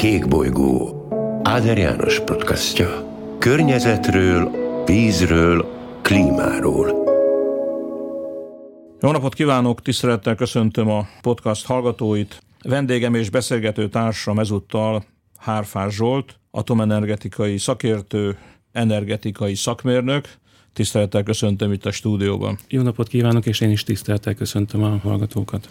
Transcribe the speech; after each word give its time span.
Kékbolygó 0.00 1.06
Áder 1.42 1.78
János 1.78 2.20
podcastja. 2.20 3.16
Környezetről, 3.38 4.50
vízről, 4.86 5.66
klímáról. 6.02 6.86
Jó 9.00 9.10
napot 9.10 9.34
kívánok, 9.34 9.82
tisztelettel 9.82 10.34
köszöntöm 10.34 10.90
a 10.90 11.08
podcast 11.22 11.66
hallgatóit. 11.66 12.42
Vendégem 12.62 13.14
és 13.14 13.30
beszélgető 13.30 13.88
társam 13.88 14.38
ezúttal 14.38 15.04
Hárfás 15.38 15.94
Zsolt, 15.94 16.38
atomenergetikai 16.50 17.58
szakértő, 17.58 18.38
energetikai 18.72 19.54
szakmérnök. 19.54 20.28
Tisztelettel 20.72 21.22
köszöntöm 21.22 21.72
itt 21.72 21.86
a 21.86 21.90
stúdióban. 21.90 22.58
Jó 22.68 22.82
napot 22.82 23.08
kívánok, 23.08 23.46
és 23.46 23.60
én 23.60 23.70
is 23.70 23.82
tisztelettel 23.82 24.34
köszöntöm 24.34 24.82
a 24.82 24.98
hallgatókat. 25.02 25.68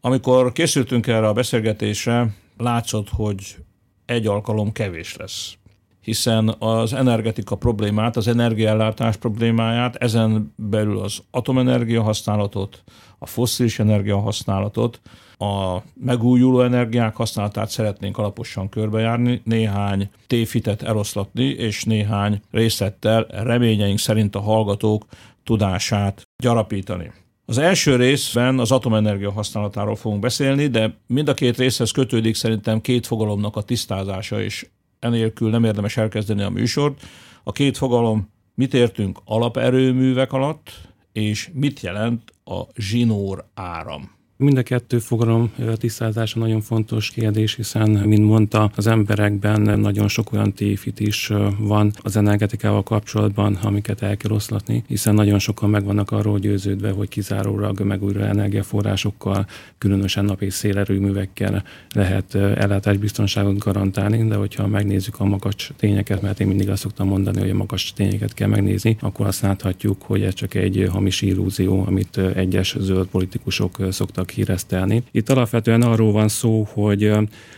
Amikor 0.00 0.52
készültünk 0.52 1.06
erre 1.06 1.28
a 1.28 1.32
beszélgetésre, 1.32 2.34
látszott, 2.56 3.08
hogy 3.08 3.56
egy 4.04 4.26
alkalom 4.26 4.72
kevés 4.72 5.16
lesz 5.16 5.56
hiszen 6.04 6.54
az 6.58 6.92
energetika 6.92 7.56
problémát, 7.56 8.16
az 8.16 8.28
energiaellátás 8.28 9.16
problémáját, 9.16 9.96
ezen 9.96 10.54
belül 10.56 10.98
az 10.98 11.22
atomenergia 11.30 12.02
használatot, 12.02 12.82
a 13.18 13.26
fosszilis 13.26 13.78
energia 13.78 14.18
használatot, 14.18 15.00
a 15.38 15.78
megújuló 15.94 16.60
energiák 16.60 17.16
használatát 17.16 17.70
szeretnénk 17.70 18.18
alaposan 18.18 18.68
körbejárni, 18.68 19.40
néhány 19.44 20.10
téfitet 20.26 20.82
eloszlatni, 20.82 21.44
és 21.44 21.84
néhány 21.84 22.40
részlettel 22.50 23.26
reményeink 23.30 23.98
szerint 23.98 24.34
a 24.34 24.40
hallgatók 24.40 25.06
tudását 25.44 26.22
gyarapítani. 26.42 27.12
Az 27.46 27.58
első 27.58 27.96
részben 27.96 28.58
az 28.58 28.72
atomenergia 28.72 29.32
használatáról 29.32 29.96
fogunk 29.96 30.20
beszélni, 30.20 30.66
de 30.66 30.96
mind 31.06 31.28
a 31.28 31.34
két 31.34 31.56
részhez 31.56 31.90
kötődik 31.90 32.34
szerintem 32.34 32.80
két 32.80 33.06
fogalomnak 33.06 33.56
a 33.56 33.62
tisztázása, 33.62 34.42
és 34.42 34.66
enélkül 34.98 35.50
nem 35.50 35.64
érdemes 35.64 35.96
elkezdeni 35.96 36.42
a 36.42 36.50
műsort. 36.50 37.02
A 37.42 37.52
két 37.52 37.76
fogalom, 37.76 38.32
mit 38.54 38.74
értünk 38.74 39.18
alaperőművek 39.24 40.32
alatt, 40.32 40.70
és 41.12 41.50
mit 41.52 41.80
jelent 41.80 42.32
a 42.44 42.62
zsinór 42.74 43.44
áram. 43.54 44.10
Mind 44.36 44.58
a 44.58 44.62
kettő 44.62 44.98
fogalom 44.98 45.52
tisztázása 45.76 46.38
nagyon 46.38 46.60
fontos 46.60 47.10
kérdés, 47.10 47.54
hiszen, 47.54 47.90
mint 47.90 48.24
mondta, 48.24 48.70
az 48.76 48.86
emberekben 48.86 49.80
nagyon 49.80 50.08
sok 50.08 50.32
olyan 50.32 50.52
tévhit 50.52 51.00
is 51.00 51.32
van 51.58 51.92
az 52.02 52.16
energetikával 52.16 52.82
kapcsolatban, 52.82 53.54
amiket 53.54 54.02
el 54.02 54.16
kell 54.16 54.30
oszlatni, 54.30 54.84
hiszen 54.86 55.14
nagyon 55.14 55.38
sokan 55.38 55.70
meg 55.70 55.84
vannak 55.84 56.10
arról 56.10 56.38
győződve, 56.38 56.90
hogy 56.90 57.08
kizárólag 57.08 57.80
megújuló 57.80 58.20
energiaforrásokkal, 58.20 59.46
különösen 59.78 60.24
nap 60.24 60.42
és 60.42 60.54
szélerőművekkel 60.54 61.64
lehet 61.90 62.34
ellátásbiztonságot 62.34 63.58
garantálni, 63.58 64.28
de 64.28 64.34
hogyha 64.34 64.66
megnézzük 64.66 65.20
a 65.20 65.24
magas 65.24 65.72
tényeket, 65.76 66.22
mert 66.22 66.40
én 66.40 66.46
mindig 66.46 66.70
azt 66.70 66.82
szoktam 66.82 67.08
mondani, 67.08 67.40
hogy 67.40 67.50
a 67.50 67.54
magas 67.54 67.92
tényeket 67.92 68.34
kell 68.34 68.48
megnézni, 68.48 68.96
akkor 69.00 69.26
azt 69.26 69.42
láthatjuk, 69.42 70.02
hogy 70.02 70.22
ez 70.22 70.34
csak 70.34 70.54
egy 70.54 70.88
hamis 70.90 71.22
illúzió, 71.22 71.84
amit 71.86 72.16
egyes 72.18 72.76
zöld 72.78 73.06
politikusok 73.06 73.76
szoktak 73.90 74.23
híresztelni. 74.30 75.02
Itt 75.10 75.28
alapvetően 75.28 75.82
arról 75.82 76.12
van 76.12 76.28
szó, 76.28 76.66
hogy 76.72 77.12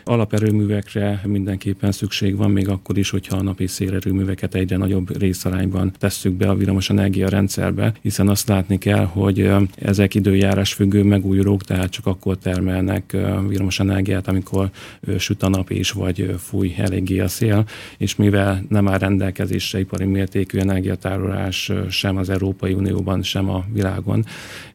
alaperőművekre 0.04 1.20
mindenképpen 1.24 1.92
szükség 1.92 2.36
van, 2.36 2.50
még 2.50 2.68
akkor 2.68 2.98
is, 2.98 3.10
hogyha 3.10 3.36
a 3.36 3.42
napi 3.42 3.66
szélerőműveket 3.66 4.54
egyre 4.54 4.76
nagyobb 4.76 5.18
részarányban 5.18 5.92
tesszük 5.98 6.32
be 6.32 6.48
a 6.48 6.54
villamos 6.54 6.90
energia 6.90 7.28
rendszerbe, 7.28 7.92
hiszen 8.02 8.28
azt 8.28 8.48
látni 8.48 8.78
kell, 8.78 9.04
hogy 9.04 9.50
ezek 9.74 10.14
időjárás 10.14 10.72
függő 10.72 11.02
megújulók, 11.02 11.62
tehát 11.62 11.90
csak 11.90 12.06
akkor 12.06 12.38
termelnek 12.38 13.16
villamos 13.48 13.80
energiát, 13.80 14.28
amikor 14.28 14.70
süt 15.18 15.42
a 15.42 15.48
nap 15.48 15.70
is, 15.70 15.90
vagy 15.90 16.34
fúj 16.38 16.74
eléggé 16.78 17.18
a 17.18 17.28
szél, 17.28 17.64
és 17.98 18.16
mivel 18.16 18.64
nem 18.68 18.88
áll 18.88 18.98
rendelkezésre 18.98 19.78
ipari 19.78 20.04
mértékű 20.04 20.58
energiatárolás 20.58 21.72
sem 21.90 22.16
az 22.16 22.30
Európai 22.30 22.72
Unióban, 22.72 23.22
sem 23.22 23.50
a 23.50 23.64
világon, 23.72 24.24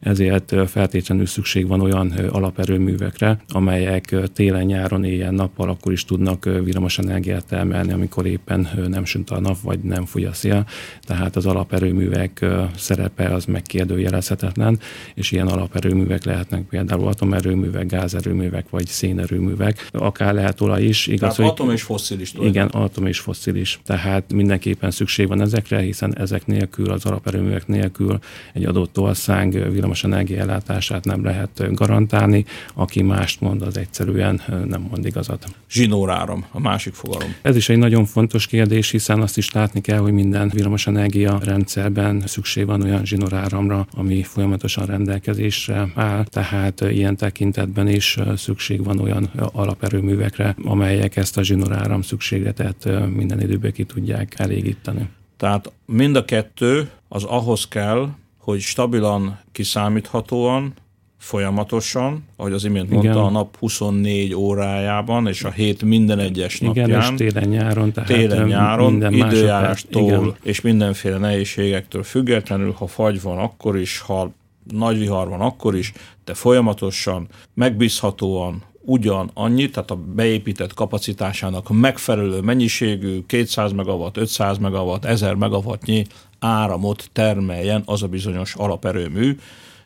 ezért 0.00 0.54
feltétlenül 0.66 1.26
szükség 1.26 1.66
van 1.66 1.80
olyan 1.82 2.10
alaperőművekre, 2.10 3.38
amelyek 3.48 4.14
télen-nyáron, 4.34 5.04
éjjel-nappal 5.04 5.68
akkor 5.68 5.92
is 5.92 6.04
tudnak 6.04 6.44
villamos 6.44 6.98
energiát 6.98 7.46
termelni, 7.46 7.92
amikor 7.92 8.26
éppen 8.26 8.68
nem 8.88 9.04
süt 9.04 9.30
a 9.30 9.40
nap, 9.40 9.56
vagy 9.62 9.78
nem 9.80 10.04
fúj 10.04 10.24
a 10.24 10.32
szél. 10.32 10.66
Tehát 11.00 11.36
az 11.36 11.46
alaperőművek 11.46 12.44
szerepe 12.76 13.28
az 13.28 13.44
megkérdőjelezhetetlen, 13.44 14.78
és 15.14 15.32
ilyen 15.32 15.48
alaperőművek 15.48 16.24
lehetnek 16.24 16.62
például 16.62 17.08
atomerőművek, 17.08 17.86
gázerőművek, 17.86 18.70
vagy 18.70 18.86
szénerőművek. 18.86 19.88
Akár 19.90 20.34
lehet 20.34 20.60
olaj 20.60 20.82
is. 20.82 21.06
Igaz, 21.06 21.20
Tehát 21.20 21.36
hogy 21.36 21.46
atom 21.46 21.70
és 21.70 21.82
fosszilis. 21.82 22.34
Igen, 22.40 22.66
atom 22.66 23.06
és 23.06 23.18
fosszilis. 23.18 23.80
Tehát 23.84 24.32
mindenképpen 24.32 24.90
szükség 24.90 25.28
van 25.28 25.40
ezekre, 25.40 25.78
hiszen 25.78 26.18
ezek 26.18 26.46
nélkül, 26.46 26.90
az 26.90 27.04
alaperőművek 27.04 27.66
nélkül 27.66 28.18
egy 28.52 28.64
adott 28.64 28.98
ország 28.98 29.70
villamos 29.72 30.04
ellátását 30.04 31.04
nem 31.04 31.24
lehet 31.24 31.62
garantálni, 31.74 32.44
aki 32.74 33.02
mást 33.02 33.40
mond, 33.40 33.62
az 33.62 33.76
egyszerűen 33.76 34.40
nem 34.66 34.86
mond 34.90 35.06
igazat. 35.06 35.44
Zsinóráram, 35.70 36.44
a 36.50 36.60
másik 36.60 36.94
fogalom. 36.94 37.34
Ez 37.42 37.56
is 37.56 37.68
egy 37.68 37.78
nagyon 37.78 38.04
fontos 38.04 38.46
kérdés, 38.46 38.90
hiszen 38.90 39.20
azt 39.20 39.36
is 39.36 39.50
látni 39.50 39.80
kell, 39.80 39.98
hogy 39.98 40.12
minden 40.12 40.50
villamosenergia 40.54 41.38
rendszerben 41.44 42.22
szükség 42.26 42.66
van 42.66 42.82
olyan 42.82 43.04
zsinóráramra, 43.04 43.86
ami 43.94 44.22
folyamatosan 44.22 44.86
rendelkezésre 44.86 45.88
áll, 45.94 46.24
tehát 46.24 46.80
ilyen 46.80 47.16
tekintetben 47.16 47.88
is 47.88 48.18
szükség 48.36 48.84
van 48.84 48.98
olyan 48.98 49.30
alaperőművekre, 49.52 50.56
amelyek 50.64 51.16
ezt 51.16 51.36
a 51.36 51.42
zsinóráram 51.42 52.02
szükségletet 52.02 52.88
minden 53.14 53.40
időben 53.40 53.72
ki 53.72 53.84
tudják 53.84 54.34
elégíteni. 54.38 55.08
Tehát 55.36 55.72
mind 55.86 56.16
a 56.16 56.24
kettő 56.24 56.90
az 57.08 57.24
ahhoz 57.24 57.68
kell, 57.68 58.08
hogy 58.38 58.60
stabilan, 58.60 59.38
kiszámíthatóan 59.52 60.74
folyamatosan, 61.22 62.24
ahogy 62.36 62.52
az 62.52 62.64
imént 62.64 62.86
Igen. 62.86 62.98
mondta, 62.98 63.24
a 63.24 63.30
nap 63.30 63.56
24 63.58 64.34
órájában, 64.34 65.26
és 65.26 65.44
a 65.44 65.50
hét 65.50 65.82
minden 65.82 66.18
egyes 66.18 66.60
Igen, 66.60 66.90
napján. 66.90 67.12
és 67.12 67.16
télen-nyáron, 67.16 67.92
tehát 67.92 68.08
télen-nyáron, 68.08 68.90
minden 68.92 69.12
időjárástól 69.12 70.02
Igen. 70.02 70.34
és 70.42 70.60
mindenféle 70.60 71.18
nehézségektől 71.18 72.02
függetlenül, 72.02 72.72
ha 72.72 72.86
fagy 72.86 73.22
van, 73.22 73.38
akkor 73.38 73.78
is, 73.78 74.00
ha 74.00 74.30
nagy 74.70 74.98
vihar 74.98 75.28
van, 75.28 75.40
akkor 75.40 75.76
is, 75.76 75.92
de 76.24 76.34
folyamatosan, 76.34 77.26
megbízhatóan, 77.54 78.62
ugyan 78.80 79.30
annyit, 79.34 79.72
tehát 79.72 79.90
a 79.90 79.96
beépített 79.96 80.74
kapacitásának 80.74 81.68
megfelelő 81.70 82.40
mennyiségű 82.40 83.26
200 83.26 83.72
megawatt, 83.72 84.16
500 84.16 84.58
megawatt, 84.58 85.04
1000 85.04 85.34
megawattnyi 85.34 86.06
áramot 86.38 87.08
termeljen 87.12 87.82
az 87.84 88.02
a 88.02 88.06
bizonyos 88.06 88.54
alaperőmű, 88.54 89.36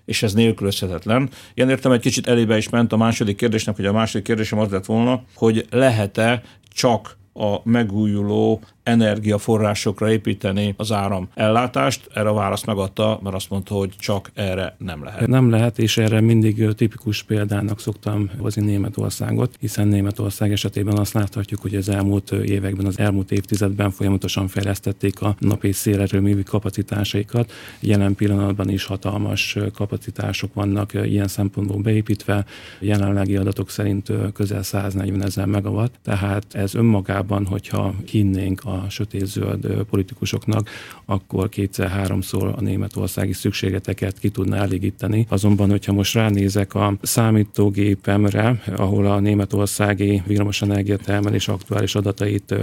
és 0.07 0.23
ez 0.23 0.33
nélkülözhetetlen. 0.33 1.31
Ilyen 1.55 1.71
értem 1.71 1.93
egy 1.93 2.01
kicsit 2.01 2.27
elébe 2.27 2.57
is 2.57 2.69
ment 2.69 2.93
a 2.93 2.97
második 2.97 3.37
kérdésnek, 3.37 3.77
hogy 3.77 3.87
a 3.87 3.93
második 3.93 4.27
kérdésem 4.27 4.59
az 4.59 4.71
lett 4.71 4.85
volna, 4.85 5.23
hogy 5.35 5.67
lehet-e 5.71 6.43
csak 6.73 7.17
a 7.39 7.61
megújuló 7.65 8.61
energiaforrásokra 8.83 10.11
építeni 10.11 10.75
az 10.77 10.93
áram 10.93 11.29
ellátást. 11.35 12.09
Erre 12.15 12.29
a 12.29 12.35
választ 12.35 12.67
megadta, 12.67 13.21
mert 13.23 13.35
azt 13.35 13.51
mondta, 13.51 13.75
hogy 13.75 13.95
csak 13.99 14.31
erre 14.35 14.77
nem 14.79 15.05
lehet. 15.05 15.27
Nem 15.27 15.51
lehet, 15.51 15.79
és 15.79 15.97
erre 15.97 16.21
mindig 16.21 16.75
tipikus 16.75 17.23
példának 17.23 17.81
szoktam 17.81 18.31
hozni 18.39 18.65
Németországot, 18.65 19.57
hiszen 19.61 19.89
Németország 19.89 20.53
esetében 20.53 20.99
azt 20.99 21.13
láthatjuk, 21.13 21.61
hogy 21.61 21.75
az 21.75 21.89
elmúlt 21.89 22.33
években, 22.33 22.87
az 22.87 22.99
elmúlt 22.99 23.33
évtizedben 23.33 23.91
folyamatosan 23.91 24.49
fejlesztették 24.49 25.21
a 25.23 25.37
nap 25.39 25.65
és 25.65 25.77
szélerőművi 25.77 26.43
kapacitásaikat. 26.43 27.53
Jelen 27.81 28.15
pillanatban 28.15 28.69
is 28.69 28.85
hatalmas 28.85 29.57
kapacitások 29.75 30.55
vannak 30.55 30.95
ilyen 30.95 31.29
szempontból 31.29 31.77
beépítve. 31.77 32.45
Jelenlegi 32.81 33.37
adatok 33.37 33.71
szerint 33.71 34.13
közel 34.33 34.63
140 34.63 35.23
ezer 35.23 35.47
megawatt, 35.47 35.95
tehát 36.03 36.45
ez 36.55 36.75
önmagában, 36.75 37.25
hogyha 37.47 37.95
hinnénk 38.07 38.61
a 38.65 38.87
sötétzöld 38.89 39.67
politikusoknak, 39.91 40.69
akkor 41.05 41.49
kétszer-háromszor 41.49 42.55
a 42.57 42.61
németországi 42.61 43.33
szükségeteket 43.33 44.19
ki 44.19 44.29
tudná 44.29 44.63
elégíteni. 44.63 45.27
Azonban, 45.29 45.71
hogyha 45.71 45.93
most 45.93 46.15
ránézek 46.15 46.75
a 46.75 46.97
számítógépemre, 47.03 48.63
ahol 48.77 49.07
a 49.07 49.21
németországi 49.21 50.23
villamosenergia 50.27 50.97
termelés 50.97 51.49
aktuális 51.49 51.95
adatait 51.95 52.55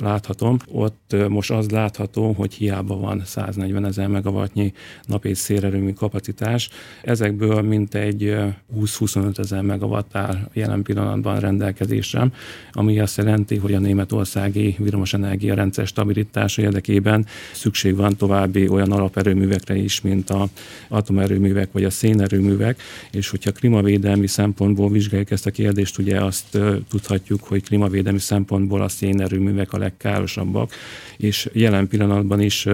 láthatom, 0.00 0.56
ott 0.72 1.16
most 1.28 1.50
az 1.50 1.70
látható, 1.70 2.32
hogy 2.32 2.54
hiába 2.54 2.96
van 2.96 3.22
140 3.24 3.84
ezer 3.84 4.08
megawattnyi 4.08 4.72
nap 5.06 5.26
szélerőmű 5.32 5.92
kapacitás. 5.92 6.68
Ezekből 7.02 7.62
mintegy 7.62 8.36
20-25 8.76 9.38
ezer 9.38 9.62
megawatt 9.62 10.16
áll 10.16 10.48
jelen 10.52 10.82
pillanatban 10.82 11.40
rendelkezésre, 11.40 12.30
ami 12.72 13.00
azt 13.00 13.16
jelenti, 13.16 13.56
hogy 13.56 13.74
a 13.74 13.78
német 13.78 14.09
németországi 14.10 14.76
villamosenergia 14.78 15.54
rendszer 15.54 15.86
stabilitása 15.86 16.62
érdekében 16.62 17.26
szükség 17.52 17.96
van 17.96 18.16
további 18.16 18.68
olyan 18.68 18.92
alaperőművekre 18.92 19.76
is, 19.76 20.00
mint 20.00 20.30
a 20.30 20.48
atomerőművek 20.88 21.72
vagy 21.72 21.84
a 21.84 21.90
szénerőművek, 21.90 22.82
és 23.10 23.28
hogyha 23.28 23.52
klímavédelmi 23.52 24.26
szempontból 24.26 24.90
vizsgáljuk 24.90 25.30
ezt 25.30 25.46
a 25.46 25.50
kérdést, 25.50 25.98
ugye 25.98 26.20
azt 26.20 26.58
tudhatjuk, 26.88 27.44
hogy 27.44 27.62
klímavédelmi 27.62 28.18
szempontból 28.18 28.82
a 28.82 28.88
szénerőművek 28.88 29.72
a 29.72 29.78
legkárosabbak, 29.78 30.72
és 31.16 31.48
jelen 31.52 31.88
pillanatban 31.88 32.40
is 32.40 32.66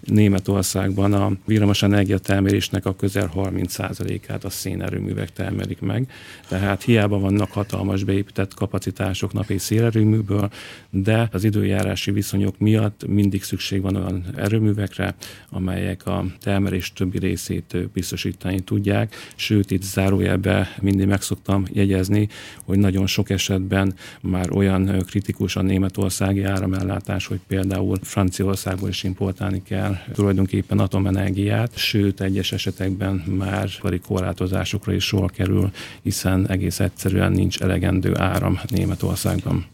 Németországban 0.00 1.12
a 1.12 1.32
villamosenergia 1.44 2.18
termelésnek 2.18 2.86
a 2.86 2.96
közel 2.96 3.32
30%-át 3.36 4.44
a 4.44 4.50
szénerőművek 4.50 5.32
termelik 5.32 5.80
meg. 5.80 6.10
Tehát 6.48 6.82
hiába 6.82 7.18
vannak 7.18 7.50
hatalmas 7.50 8.04
beépített 8.04 8.54
kapacitások 8.54 9.32
napi 9.32 9.58
szélerőműből, 9.58 10.50
de 10.90 11.28
az 11.32 11.44
időjárási 11.44 12.10
viszonyok 12.10 12.58
miatt 12.58 13.06
mindig 13.06 13.42
szükség 13.42 13.80
van 13.80 13.96
olyan 13.96 14.24
erőművekre, 14.36 15.14
amelyek 15.50 16.06
a 16.06 16.24
termelés 16.40 16.92
többi 16.92 17.18
részét 17.18 17.76
biztosítani 17.92 18.60
tudják. 18.60 19.14
Sőt, 19.34 19.70
itt 19.70 19.82
zárójelbe 19.82 20.76
mindig 20.80 21.06
meg 21.06 21.22
szoktam 21.22 21.64
jegyezni, 21.72 22.28
hogy 22.64 22.78
nagyon 22.78 23.06
sok 23.06 23.30
esetben 23.30 23.94
már 24.20 24.50
olyan 24.50 25.02
kritikus 25.06 25.56
a 25.56 25.62
németországi 25.62 26.42
áramellátás, 26.42 27.26
hogy 27.26 27.40
például 27.46 27.96
Franciaországból 28.02 28.88
is 28.88 29.02
importálni 29.02 29.62
kell 29.62 29.96
tulajdonképpen 30.12 30.78
atomenergiát, 30.78 31.76
sőt, 31.76 32.20
egyes 32.20 32.52
esetekben 32.52 33.14
már 33.14 33.68
ipari 33.78 33.98
korlátozásokra 33.98 34.92
is 34.92 35.04
sor 35.04 35.30
kerül, 35.30 35.70
hiszen 36.02 36.48
egész 36.48 36.80
egyszerűen 36.80 37.32
nincs 37.32 37.60
elegendő 37.60 38.16
áram 38.16 38.60
Németországban 38.68 39.66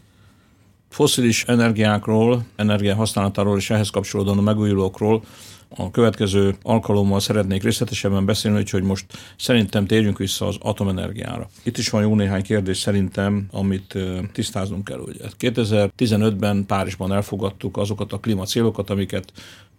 foszilis 0.89 1.43
energiákról, 1.43 2.45
energiahasználatáról 2.55 3.57
és 3.57 3.69
ehhez 3.69 3.89
kapcsolódóan 3.89 4.37
a 4.37 4.41
megújulókról 4.41 5.23
a 5.75 5.91
következő 5.91 6.55
alkalommal 6.61 7.19
szeretnék 7.19 7.63
részletesebben 7.63 8.25
beszélni, 8.25 8.63
hogy 8.71 8.83
most 8.83 9.05
szerintem 9.37 9.85
térjünk 9.85 10.17
vissza 10.17 10.47
az 10.47 10.55
atomenergiára. 10.59 11.49
Itt 11.63 11.77
is 11.77 11.89
van 11.89 12.01
jó 12.01 12.15
néhány 12.15 12.43
kérdés 12.43 12.77
szerintem, 12.77 13.47
amit 13.51 13.97
tisztáznunk 14.33 14.83
kell. 14.83 14.99
Ugye. 14.99 15.23
2015-ben 15.39 16.65
Párizsban 16.65 17.13
elfogadtuk 17.13 17.77
azokat 17.77 18.13
a 18.13 18.19
klímacélokat, 18.19 18.89
amiket 18.89 19.31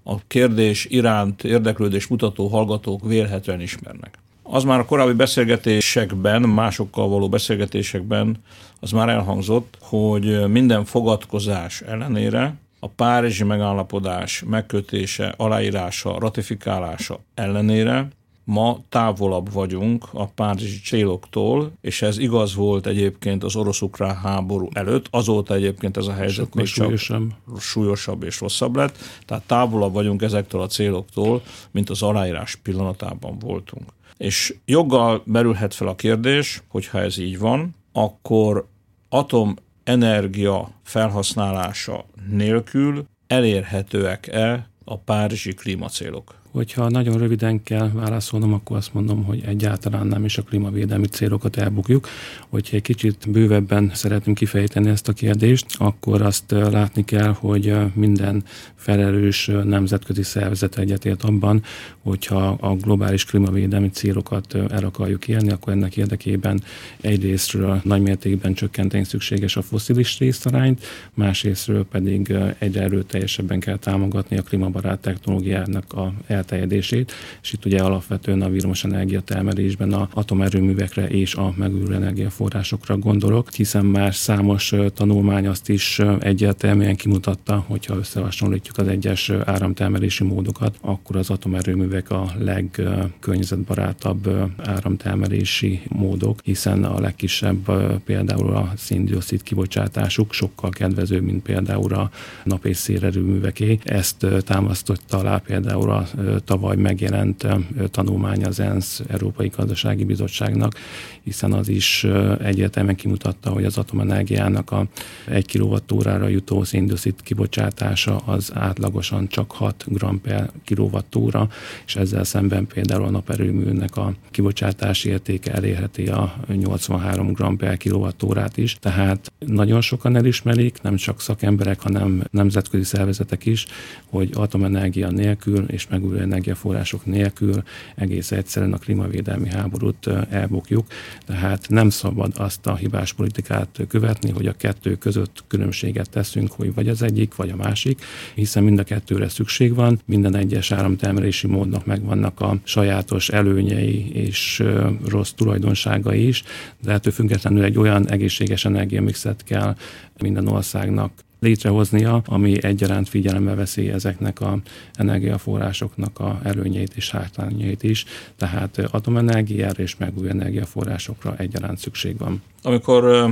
a 0.02 0.26
kérdés 0.26 0.84
iránt 0.84 1.44
érdeklődés 1.44 2.06
mutató 2.06 2.48
hallgatók 2.48 3.04
vélhetően 3.04 3.60
ismernek. 3.60 4.18
Az 4.52 4.64
már 4.64 4.79
a 4.79 4.85
korábbi 4.85 5.12
beszélgetésekben, 5.12 6.43
másokkal 6.43 7.08
való 7.08 7.29
beszélgetésekben 7.29 8.37
az 8.81 8.91
már 8.91 9.08
elhangzott, 9.08 9.79
hogy 9.81 10.49
minden 10.49 10.85
fogadkozás 10.85 11.81
ellenére 11.81 12.55
a 12.81 12.88
Párizsi 12.88 13.44
megállapodás 13.44 14.43
megkötése, 14.47 15.35
aláírása, 15.37 16.19
ratifikálása 16.19 17.19
ellenére 17.35 18.08
ma 18.44 18.79
távolabb 18.88 19.52
vagyunk 19.52 20.05
a 20.12 20.26
párizsi 20.26 20.81
céloktól, 20.85 21.73
és 21.81 22.02
ez 22.02 22.19
igaz 22.19 22.55
volt 22.55 22.87
egyébként 22.87 23.44
az 23.44 23.56
orosz-ukrán 23.56 24.17
háború 24.17 24.69
előtt, 24.73 25.06
azóta 25.11 25.55
egyébként 25.55 25.97
ez 25.97 26.06
a 26.06 26.12
helyzet 26.12 26.55
még 26.55 26.67
súlyosabb. 26.67 27.29
csak 27.47 27.61
súlyosabb 27.61 28.23
és 28.23 28.41
rosszabb 28.41 28.76
lett, 28.76 28.99
tehát 29.26 29.43
távolabb 29.47 29.93
vagyunk 29.93 30.23
ezektől 30.23 30.61
a 30.61 30.67
céloktól, 30.67 31.43
mint 31.70 31.91
az 31.91 32.02
aláírás 32.02 32.56
pillanatában 32.56 33.38
voltunk. 33.38 33.85
És 34.20 34.55
joggal 34.64 35.22
merülhet 35.25 35.75
fel 35.75 35.88
a 35.88 35.94
kérdés, 35.94 36.62
hogy 36.69 36.87
ha 36.87 37.00
ez 37.00 37.19
így 37.19 37.38
van, 37.38 37.75
akkor 37.93 38.69
atomenergia 39.08 40.70
felhasználása 40.82 42.05
nélkül 42.28 43.05
elérhetőek-e 43.26 44.69
a 44.84 44.99
párizsi 44.99 45.55
klímacélok? 45.55 46.39
Hogyha 46.52 46.88
nagyon 46.88 47.19
röviden 47.19 47.62
kell 47.62 47.91
válaszolnom, 47.93 48.52
akkor 48.52 48.76
azt 48.76 48.94
mondom, 48.94 49.25
hogy 49.25 49.43
egyáltalán 49.47 50.06
nem 50.06 50.25
is 50.25 50.38
a 50.38 50.43
klímavédelmi 50.43 51.06
célokat 51.06 51.56
elbukjuk. 51.56 52.08
Hogyha 52.49 52.76
egy 52.76 52.82
kicsit 52.82 53.31
bővebben 53.31 53.91
szeretném 53.94 54.35
kifejteni 54.35 54.88
ezt 54.88 55.08
a 55.08 55.12
kérdést, 55.12 55.67
akkor 55.79 56.23
azt 56.23 56.50
látni 56.50 57.05
kell, 57.05 57.32
hogy 57.32 57.76
minden 57.94 58.44
felelős 58.75 59.50
nemzetközi 59.64 60.23
szervezet 60.23 60.79
egyetért 60.79 61.23
abban, 61.23 61.62
hogyha 62.02 62.49
a 62.61 62.75
globális 62.75 63.25
klímavédelmi 63.25 63.91
célokat 63.91 64.55
el 64.55 64.85
akarjuk 64.85 65.29
érni, 65.29 65.50
akkor 65.50 65.73
ennek 65.73 65.97
érdekében 65.97 66.62
egyrésztről 67.00 67.81
nagymértékben 67.85 68.55
csökkenteni 68.55 69.05
szükséges 69.05 69.56
a 69.56 69.62
foszilis 69.62 70.19
részarányt, 70.19 70.85
másrésztről 71.14 71.87
pedig 71.87 72.35
egyre 72.58 72.82
erőteljesebben 72.82 73.61
kell 73.61 73.76
támogatni 73.76 74.38
a 74.38 74.43
klímabarát 74.43 74.99
technológiának 75.00 75.93
a 75.93 76.12
elterjedését, 76.40 77.12
és 77.42 77.52
itt 77.52 77.64
ugye 77.64 77.82
alapvetően 77.82 78.42
a 78.42 78.48
villamos 78.48 78.84
termelésben 79.25 79.92
a 79.92 80.08
atomerőművekre 80.14 81.08
és 81.08 81.34
a 81.34 81.52
megújuló 81.56 81.94
energiaforrásokra 81.94 82.98
gondolok, 82.98 83.52
hiszen 83.52 83.84
már 83.84 84.14
számos 84.14 84.75
tanulmány 84.94 85.46
azt 85.46 85.69
is 85.69 85.98
egyértelműen 86.20 86.96
kimutatta, 86.96 87.64
hogyha 87.66 87.96
összehasonlítjuk 87.96 88.78
az 88.78 88.88
egyes 88.88 89.31
áramtermelési 89.44 90.25
módokat, 90.25 90.76
akkor 90.81 91.16
az 91.16 91.31
atomerőművek 91.31 92.10
a 92.10 92.32
legkörnyezetbarátabb 92.38 94.50
áramtermelési 94.56 95.81
módok, 95.88 96.40
hiszen 96.44 96.84
a 96.84 97.00
legkisebb 97.00 97.70
például 98.04 98.54
a 98.54 98.72
széndiokszid 98.76 99.42
kibocsátásuk 99.42 100.32
sokkal 100.32 100.70
kedvezőbb, 100.70 101.22
mint 101.22 101.42
például 101.42 101.94
a 101.94 102.10
nap 102.44 102.64
és 102.64 102.76
szélerőműveké. 102.76 103.78
Ezt 103.84 104.26
támasztotta 104.44 105.19
alá 105.19 105.37
például 105.37 105.90
a 105.90 106.08
tavaly 106.44 106.76
megjelent 106.76 107.46
tanulmány 107.90 108.44
az 108.44 108.60
ENSZ 108.60 109.02
Európai 109.08 109.50
Gazdasági 109.56 110.04
Bizottságnak, 110.04 110.74
hiszen 111.22 111.52
az 111.52 111.68
is 111.68 112.06
egyértelműen 112.42 112.96
kimutatta, 112.96 113.50
hogy 113.50 113.64
az 113.64 113.78
atomenergiának 113.78 114.70
a 114.70 114.86
1 115.26 115.58
kWh-ra 115.58 116.28
jutó 116.28 116.64
széndiokszid 116.64 117.14
kibocsátása 117.22 118.16
az 118.16 118.50
átlagosan 118.54 119.28
csak 119.28 119.52
6 119.52 119.84
g 119.86 120.20
per 120.22 120.50
kWh, 120.66 121.48
és 121.86 121.96
ezzel 121.96 122.24
szemben 122.24 122.66
például 122.66 123.04
a 123.04 123.10
naperőműnek 123.10 123.96
a 123.96 124.14
kibocsátási 124.30 125.08
értéke 125.08 125.52
elérheti 125.52 126.06
a 126.08 126.34
83 126.46 127.32
g 127.32 127.56
per 127.56 127.76
kWh-t 127.76 128.56
is, 128.56 128.76
tehát 128.80 129.32
nagyon 129.38 129.80
sokan 129.80 130.16
elismerik, 130.16 130.82
nem 130.82 130.96
csak 130.96 131.20
szakemberek, 131.20 131.80
hanem 131.80 132.22
nemzetközi 132.30 132.84
szervezetek 132.84 133.46
is, 133.46 133.66
hogy 134.10 134.30
atomenergia 134.34 135.10
nélkül 135.10 135.64
és 135.68 135.86
megújuló 135.88 136.19
energiaforrások 136.20 137.06
nélkül 137.06 137.62
egész 137.94 138.32
egyszerűen 138.32 138.72
a 138.72 138.78
klímavédelmi 138.78 139.49
háborút 139.49 140.06
elbukjuk, 140.31 140.87
tehát 141.26 141.67
nem 141.69 141.90
szabad 141.90 142.32
azt 142.37 142.67
a 142.67 142.75
hibás 142.75 143.12
politikát 143.12 143.81
követni, 143.88 144.31
hogy 144.31 144.46
a 144.46 144.52
kettő 144.52 144.94
között 144.94 145.44
különbséget 145.46 146.11
teszünk, 146.11 146.52
hogy 146.52 146.75
vagy 146.75 146.88
az 146.88 147.02
egyik, 147.02 147.35
vagy 147.35 147.50
a 147.50 147.56
másik, 147.56 148.00
hiszen 148.35 148.62
mind 148.62 148.78
a 148.78 148.85
kettőre 148.85 149.28
szükség 149.28 149.75
van, 149.75 150.00
minden 150.04 150.37
egyes 150.37 150.71
áramtermelési 150.71 151.47
módnak 151.47 151.87
megvannak 151.87 152.40
a 152.40 152.56
sajátos 152.64 153.28
előnyei 153.28 154.11
és 154.12 154.62
rossz 155.09 155.30
tulajdonságai 155.30 156.26
is, 156.26 156.42
de 156.83 156.92
ettől 156.92 157.12
függetlenül 157.12 157.62
egy 157.62 157.78
olyan 157.78 158.09
egészséges 158.09 158.64
energiamixet 158.64 159.44
kell 159.44 159.76
minden 160.18 160.49
országnak 160.49 161.12
létrehoznia, 161.40 162.23
ami 162.26 162.64
egyaránt 162.64 163.09
figyelembe 163.09 163.54
veszi 163.54 163.88
ezeknek 163.88 164.40
a 164.40 164.59
energiaforrásoknak 164.94 166.18
a 166.18 166.40
előnyeit 166.42 166.97
és 166.97 167.11
hátrányait 167.11 167.82
is, 167.82 168.04
tehát 168.37 168.78
atomenergiára 168.90 169.82
és 169.82 169.97
megújuló 169.97 170.30
energiaforrásokra 170.30 171.35
egyaránt 171.37 171.78
szükség 171.78 172.18
van. 172.18 172.42
Amikor 172.62 173.30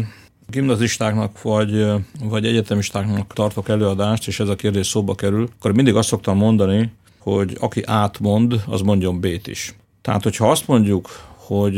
gimnazistáknak 0.51 1.43
vagy, 1.43 1.87
vagy 2.23 2.47
egyetemistáknak 2.47 3.33
tartok 3.33 3.69
előadást, 3.69 4.29
és 4.29 4.41
ez 4.41 4.49
a 4.49 4.57
kérdés 4.57 4.87
szóba 4.87 5.15
kerül, 5.15 5.49
akkor 5.59 5.75
mindig 5.75 5.95
azt 5.95 6.09
szoktam 6.09 6.37
mondani, 6.37 6.93
hogy 7.19 7.57
aki 7.61 7.83
átmond, 7.87 8.63
az 8.67 8.81
mondjon 8.81 9.21
B-t 9.21 9.47
is. 9.47 9.75
Tehát, 10.03 10.23
hogyha 10.23 10.51
azt 10.51 10.67
mondjuk, 10.67 11.09
hogy 11.35 11.77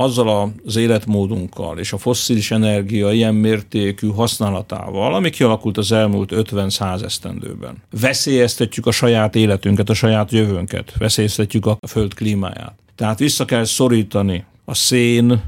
azzal 0.00 0.52
az 0.66 0.76
életmódunkkal 0.76 1.78
és 1.78 1.92
a 1.92 1.98
fosszilis 1.98 2.50
energia 2.50 3.12
ilyen 3.12 3.34
mértékű 3.34 4.08
használatával, 4.08 5.14
ami 5.14 5.30
kialakult 5.30 5.76
az 5.76 5.92
elmúlt 5.92 6.30
50-100 6.34 7.02
esztendőben. 7.02 7.76
Veszélyeztetjük 8.00 8.86
a 8.86 8.90
saját 8.90 9.34
életünket, 9.34 9.90
a 9.90 9.94
saját 9.94 10.32
jövőnket, 10.32 10.94
veszélyeztetjük 10.98 11.66
a 11.66 11.78
föld 11.86 12.14
klímáját. 12.14 12.74
Tehát 12.94 13.18
vissza 13.18 13.44
kell 13.44 13.64
szorítani 13.64 14.44
a 14.64 14.74
szén, 14.74 15.42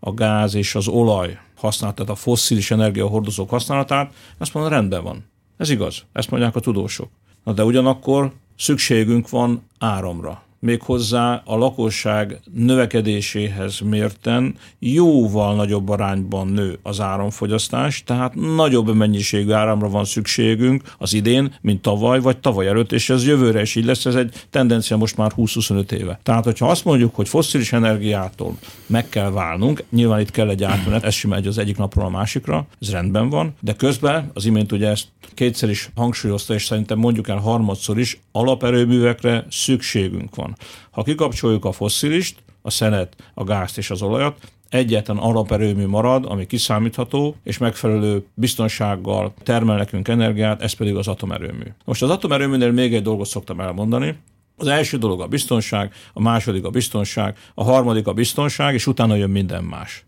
a 0.00 0.12
gáz 0.12 0.54
és 0.54 0.74
az 0.74 0.88
olaj 0.88 1.38
használatát, 1.56 2.08
a 2.08 2.14
fosszilis 2.14 2.70
energiahordozók 2.70 3.50
használatát, 3.50 4.12
azt 4.38 4.54
mondom, 4.54 4.72
rendben 4.72 5.02
van. 5.02 5.24
Ez 5.56 5.70
igaz, 5.70 6.04
ezt 6.12 6.30
mondják 6.30 6.56
a 6.56 6.60
tudósok. 6.60 7.08
Na 7.44 7.52
de 7.52 7.64
ugyanakkor 7.64 8.32
szükségünk 8.56 9.28
van 9.28 9.62
áramra 9.78 10.43
méghozzá 10.64 11.42
a 11.44 11.56
lakosság 11.56 12.40
növekedéséhez 12.54 13.80
mérten 13.80 14.54
jóval 14.78 15.54
nagyobb 15.54 15.88
arányban 15.88 16.48
nő 16.48 16.78
az 16.82 17.00
áramfogyasztás, 17.00 18.02
tehát 18.04 18.34
nagyobb 18.34 18.94
mennyiségű 18.94 19.52
áramra 19.52 19.88
van 19.88 20.04
szükségünk 20.04 20.82
az 20.98 21.14
idén, 21.14 21.54
mint 21.60 21.82
tavaly, 21.82 22.20
vagy 22.20 22.38
tavaly 22.38 22.66
előtt, 22.66 22.92
és 22.92 23.10
ez 23.10 23.26
jövőre 23.26 23.60
is 23.60 23.74
így 23.74 23.84
lesz, 23.84 24.06
ez 24.06 24.14
egy 24.14 24.34
tendencia 24.50 24.96
most 24.96 25.16
már 25.16 25.32
20-25 25.36 25.92
éve. 25.92 26.20
Tehát, 26.22 26.44
hogyha 26.44 26.68
azt 26.68 26.84
mondjuk, 26.84 27.14
hogy 27.14 27.28
fosszilis 27.28 27.72
energiától 27.72 28.56
meg 28.86 29.08
kell 29.08 29.30
válnunk, 29.30 29.84
nyilván 29.90 30.20
itt 30.20 30.30
kell 30.30 30.48
egy 30.48 30.64
átmenet, 30.64 31.04
ez 31.04 31.14
sem 31.14 31.30
megy 31.30 31.46
az 31.46 31.58
egyik 31.58 31.76
napról 31.76 32.04
a 32.04 32.10
másikra, 32.10 32.66
ez 32.80 32.90
rendben 32.90 33.28
van, 33.28 33.54
de 33.60 33.72
közben 33.72 34.30
az 34.34 34.44
imént 34.44 34.72
ugye 34.72 34.88
ezt 34.88 35.08
kétszer 35.34 35.70
is 35.70 35.90
hangsúlyozta, 35.94 36.54
és 36.54 36.64
szerintem 36.64 36.98
mondjuk 36.98 37.28
el 37.28 37.38
harmadszor 37.38 37.98
is, 37.98 38.20
alaperőművekre 38.32 39.46
szükségünk 39.50 40.34
van. 40.34 40.53
Ha 40.90 41.02
kikapcsoljuk 41.02 41.64
a 41.64 41.72
fosszilist, 41.72 42.42
a 42.62 42.70
szenet, 42.70 43.16
a 43.34 43.44
gázt 43.44 43.78
és 43.78 43.90
az 43.90 44.02
olajat, 44.02 44.52
egyetlen 44.68 45.16
alaperőmű 45.16 45.86
marad, 45.86 46.24
ami 46.28 46.46
kiszámítható, 46.46 47.36
és 47.42 47.58
megfelelő 47.58 48.26
biztonsággal 48.34 49.34
termel 49.42 49.76
nekünk 49.76 50.08
energiát, 50.08 50.62
ez 50.62 50.72
pedig 50.72 50.96
az 50.96 51.08
atomerőmű. 51.08 51.64
Most 51.84 52.02
az 52.02 52.10
atomerőműnél 52.10 52.72
még 52.72 52.94
egy 52.94 53.02
dolgot 53.02 53.26
szoktam 53.26 53.60
elmondani, 53.60 54.18
az 54.56 54.66
első 54.66 54.98
dolog 54.98 55.20
a 55.20 55.26
biztonság, 55.26 55.92
a 56.12 56.20
második 56.20 56.64
a 56.64 56.70
biztonság, 56.70 57.38
a 57.54 57.64
harmadik 57.64 58.06
a 58.06 58.12
biztonság, 58.12 58.74
és 58.74 58.86
utána 58.86 59.14
jön 59.14 59.30
minden 59.30 59.64
más. 59.64 60.04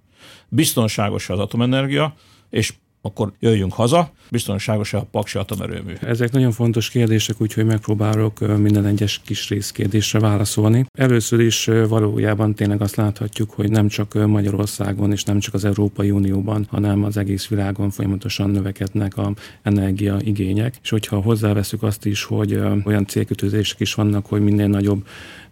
Biztonságos 0.49 1.29
az 1.29 1.39
atomenergia, 1.39 2.15
és 2.51 2.75
akkor 3.07 3.33
jöjjünk 3.41 3.73
haza, 3.73 4.11
biztonságos 4.31 4.93
a 4.93 5.07
paksi 5.11 5.39
atomerőmű. 5.39 5.93
Ezek 6.01 6.33
nagyon 6.33 6.53
fontos 6.53 6.91
kérdések, 6.91 7.41
úgyhogy 7.41 7.65
megpróbálok 7.65 8.59
minden 8.59 8.87
egyes 8.87 9.21
kis 9.25 9.49
részkérdésre 9.49 10.19
válaszolni. 10.19 10.85
Először 10.99 11.41
is 11.41 11.65
valójában 11.89 12.55
tényleg 12.55 12.83
azt 12.83 12.97
láthatjuk, 12.97 13.51
hogy 13.51 13.71
nem 13.71 13.89
csak 13.89 14.27
Magyarországon 14.27 15.13
és 15.13 15.25
nem 15.25 15.39
csak 15.39 15.55
az 15.55 15.65
Európai 15.65 16.11
Unióban, 16.11 16.67
hanem 16.71 17.05
az 17.05 17.17
egész 17.17 17.47
világon 17.47 17.91
folyamatosan 17.91 18.51
növekednek 18.51 19.17
a 19.17 19.33
energiaigények, 19.63 20.75
és 20.83 20.91
hogyha 20.91 21.21
hozzáveszünk 21.21 21.83
azt 21.83 22.05
is, 22.05 22.25
hogy 22.25 22.61
olyan 22.85 23.07
célkötőzések 23.07 23.81
is 23.81 23.95
vannak, 23.95 24.27
hogy 24.27 24.41
minél 24.41 24.67
nagyobb 24.67 25.07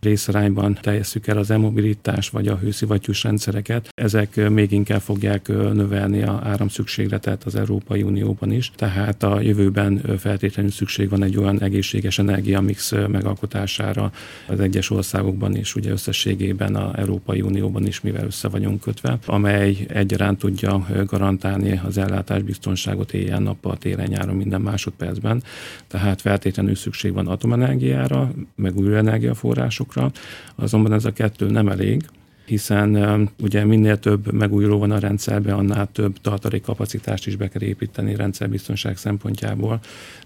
részarányban 0.05 0.79
teljesszük 0.81 1.27
el 1.27 1.39
az 1.39 1.51
e-mobilitás 1.51 2.29
vagy 2.29 2.49
a 2.49 2.57
hőszivattyús 2.57 3.23
rendszereket, 3.23 3.89
ezek 3.95 4.49
még 4.51 4.73
inkább 4.73 5.01
fogják 5.01 5.49
növelni 5.49 6.23
a 6.23 6.41
áramszükségletet 6.45 7.45
az 7.45 7.55
Európai 7.55 8.03
Unióban 8.03 8.53
is, 8.53 8.71
tehát 8.77 9.23
a 9.23 9.41
jövőben 9.41 10.03
feltétlenül 10.19 10.71
szükség 10.71 11.09
van 11.09 11.23
egy 11.23 11.37
olyan 11.37 11.63
egészséges 11.63 12.19
energiamix 12.19 12.93
megalkotására 12.93 14.13
az 14.49 14.61
egyes 14.61 14.91
országokban 14.91 15.57
és 15.57 15.75
ugye 15.75 15.91
összességében 15.91 16.75
a 16.75 16.99
Európai 16.99 17.41
Unióban 17.41 17.87
is, 17.87 18.01
mivel 18.01 18.25
össze 18.25 18.49
vagyunk 18.49 18.81
kötve, 18.81 19.19
amely 19.27 19.77
egyaránt 19.89 20.39
tudja 20.39 20.87
garantálni 21.07 21.81
az 21.85 21.99
ellátásbiztonságot 21.99 23.13
éjjel-nappal, 23.13 23.77
télen-nyáron 23.77 24.37
minden 24.37 24.61
másodpercben. 24.61 25.43
Tehát 25.87 26.21
feltétlenül 26.21 26.75
szükség 26.75 27.13
van 27.13 27.27
atomenergiára, 27.27 28.31
megújuló 28.55 28.95
energiaforrásokra, 28.95 29.94
piacokra, 29.95 30.11
azonban 30.55 30.93
ez 30.93 31.05
a 31.05 31.13
kettő 31.13 31.51
nem 31.51 31.69
elég, 31.69 32.03
hiszen 32.47 33.31
ugye 33.41 33.65
minél 33.65 33.99
több 33.99 34.33
megújuló 34.33 34.79
van 34.79 34.91
a 34.91 34.99
rendszerben, 34.99 35.55
annál 35.55 35.89
több 35.93 36.21
tartalékkapacitást 36.21 37.27
is 37.27 37.37
be 37.37 37.49
kell 37.49 37.63
építeni 37.63 38.17
rendszerbiztonság 38.17 38.97
szempontjából. 38.97 39.81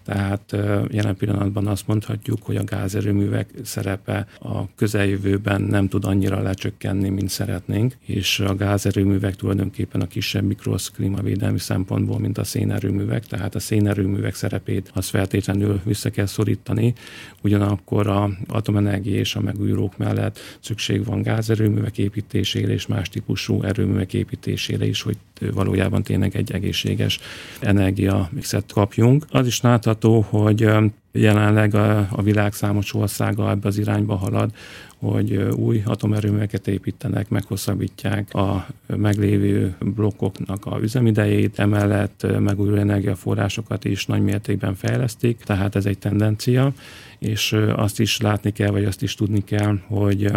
Tehát 0.09 0.57
jelen 0.91 1.17
pillanatban 1.17 1.67
azt 1.67 1.87
mondhatjuk, 1.87 2.43
hogy 2.43 2.57
a 2.57 2.65
gázerőművek 2.65 3.51
szerepe 3.63 4.27
a 4.41 4.75
közeljövőben 4.75 5.63
nem 5.63 5.89
tud 5.89 6.05
annyira 6.05 6.43
lecsökkenni, 6.43 7.09
mint 7.09 7.29
szeretnénk, 7.29 7.97
és 8.07 8.41
a 8.41 8.55
gázerőművek 8.55 9.37
tulajdonképpen 9.37 10.01
a 10.01 10.07
kisebb 10.07 10.45
mikrosz 10.45 10.89
klímavédelmi 10.89 11.59
szempontból, 11.59 12.19
mint 12.19 12.39
a 12.39 12.45
szénerőművek, 12.45 13.27
tehát 13.27 13.55
a 13.55 13.59
szénerőművek 13.59 14.35
szerepét 14.35 14.91
az 14.95 15.09
feltétlenül 15.09 15.81
vissza 15.85 16.11
kell 16.11 16.27
szorítani, 16.27 16.95
ugyanakkor 17.43 18.07
a 18.07 18.31
atomenergia 18.47 19.19
és 19.19 19.35
a 19.35 19.41
megújulók 19.41 19.97
mellett 19.97 20.39
szükség 20.61 21.05
van 21.05 21.23
gázerőművek 21.23 21.99
építésére 21.99 22.73
és 22.73 22.87
más 22.87 23.09
típusú 23.09 23.63
erőművek 23.63 24.15
építésére 24.15 24.87
is, 24.87 25.03
hogy 25.03 25.17
valójában 25.53 26.03
tényleg 26.03 26.37
egy 26.37 26.53
egészséges 26.53 27.21
energiamixet 27.61 28.73
kapjunk. 28.73 29.25
Az 29.31 29.47
is 29.47 29.61
látható, 29.61 29.97
hogy 30.05 30.69
jelenleg 31.13 31.75
a, 31.75 32.09
a 32.11 32.23
világ 32.23 32.53
számos 32.53 32.95
országa 32.95 33.51
ebbe 33.51 33.69
az 33.69 33.79
irányba 33.79 34.15
halad, 34.15 34.51
hogy 34.99 35.33
új 35.37 35.83
atomerőműveket 35.85 36.69
építenek, 36.69 37.29
meghosszabbítják 37.29 38.35
a 38.35 38.67
meglévő 38.87 39.77
blokkoknak 39.81 40.67
a 40.67 40.79
üzemidejét, 40.81 41.59
emellett 41.59 42.27
megújuló 42.39 42.77
energiaforrásokat 42.77 43.85
is 43.85 44.07
nagy 44.07 44.23
mértékben 44.23 44.75
fejlesztik, 44.75 45.37
tehát 45.45 45.77
ez 45.77 45.87
egy 45.87 45.99
tendencia, 45.99 46.73
és 47.19 47.57
azt 47.77 48.01
is 48.01 48.21
látni 48.21 48.53
kell, 48.53 48.71
vagy 48.71 48.85
azt 48.85 49.03
is 49.03 49.15
tudni 49.15 49.45
kell, 49.45 49.79
hogy 49.87 50.31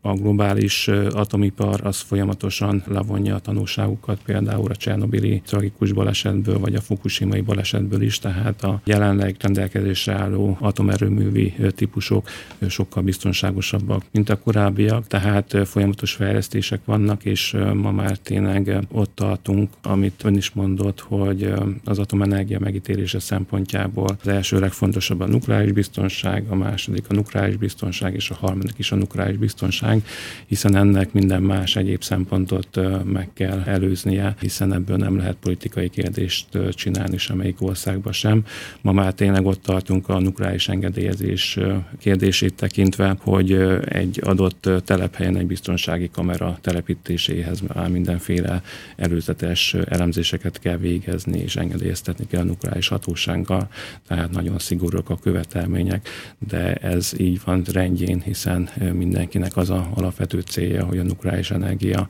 a 0.00 0.12
globális 0.12 0.88
atomipar 1.10 1.80
az 1.84 2.00
folyamatosan 2.00 2.82
levonja 2.86 3.34
a 3.34 3.38
tanulságukat, 3.38 4.18
például 4.24 4.70
a 4.70 4.76
Csernobili 4.76 5.42
tragikus 5.46 5.92
balesetből, 5.92 6.58
vagy 6.58 6.74
a 6.74 6.80
Fukushimai 6.80 7.40
balesetből 7.40 8.02
is, 8.02 8.18
tehát 8.18 8.62
a 8.62 8.80
jelenleg 8.84 9.36
rendelkezésre 9.40 10.12
álló 10.12 10.56
atomerőművi 10.60 11.54
típusok 11.68 12.28
sokkal 12.68 13.02
biztonságosabbak, 13.02 14.02
mint 14.10 14.28
a 14.28 14.38
korábbiak, 14.38 15.06
tehát 15.06 15.56
folyamatos 15.64 16.12
fejlesztések 16.12 16.80
vannak, 16.84 17.24
és 17.24 17.56
ma 17.74 17.90
már 17.90 18.16
tényleg 18.16 18.78
ott 18.92 19.14
tartunk, 19.14 19.70
amit 19.82 20.24
ön 20.24 20.36
is 20.36 20.50
mondott, 20.50 21.00
hogy 21.00 21.52
az 21.84 21.98
atomenergia 21.98 22.58
megítélése 22.58 23.18
szempontjából 23.18 24.16
az 24.22 24.28
első 24.28 24.58
legfontosabb 24.58 25.20
a 25.20 25.26
nukleáris 25.26 25.72
biztonság, 25.72 26.44
a 26.48 26.54
második 26.54 27.04
a 27.08 27.14
nukleáris 27.14 27.56
biztonság, 27.56 28.14
és 28.14 28.30
a 28.30 28.34
harmadik 28.34 28.78
is 28.78 28.92
a 28.92 28.96
nukleáris 28.96 29.36
biztonság 29.36 29.85
meg, 29.86 30.02
hiszen 30.46 30.76
ennek 30.76 31.12
minden 31.12 31.42
más 31.42 31.76
egyéb 31.76 32.02
szempontot 32.02 32.80
meg 33.04 33.28
kell 33.34 33.62
előznie, 33.66 34.34
hiszen 34.40 34.72
ebből 34.72 34.96
nem 34.96 35.16
lehet 35.16 35.36
politikai 35.40 35.88
kérdést 35.88 36.46
csinálni 36.70 37.18
semmelyik 37.18 37.62
országban 37.62 38.12
sem. 38.12 38.44
Ma 38.80 38.92
már 38.92 39.12
tényleg 39.12 39.46
ott 39.46 39.62
tartunk 39.62 40.08
a 40.08 40.20
nukleáris 40.20 40.68
engedélyezés 40.68 41.58
kérdését 41.98 42.54
tekintve, 42.54 43.16
hogy 43.20 43.52
egy 43.88 44.20
adott 44.24 44.68
telephelyen 44.84 45.36
egy 45.36 45.46
biztonsági 45.46 46.10
kamera 46.12 46.58
telepítéséhez 46.60 47.60
már 47.60 47.88
mindenféle 47.88 48.62
előzetes 48.96 49.74
elemzéseket 49.74 50.58
kell 50.58 50.76
végezni, 50.76 51.38
és 51.38 51.56
engedélyeztetni 51.56 52.26
kell 52.26 52.40
a 52.40 52.44
nukleáris 52.44 52.88
hatósággal, 52.88 53.68
tehát 54.08 54.30
nagyon 54.30 54.58
szigorúak 54.58 55.10
a 55.10 55.16
követelmények, 55.16 56.08
de 56.48 56.74
ez 56.74 57.12
így 57.18 57.40
van 57.44 57.64
rendjén, 57.72 58.20
hiszen 58.20 58.68
mindenkinek 58.92 59.56
az 59.56 59.70
a 59.70 59.75
alapvető 59.94 60.40
célja, 60.40 60.84
hogy 60.84 60.98
a 60.98 61.02
nukleáris 61.02 61.50
energia 61.50 62.08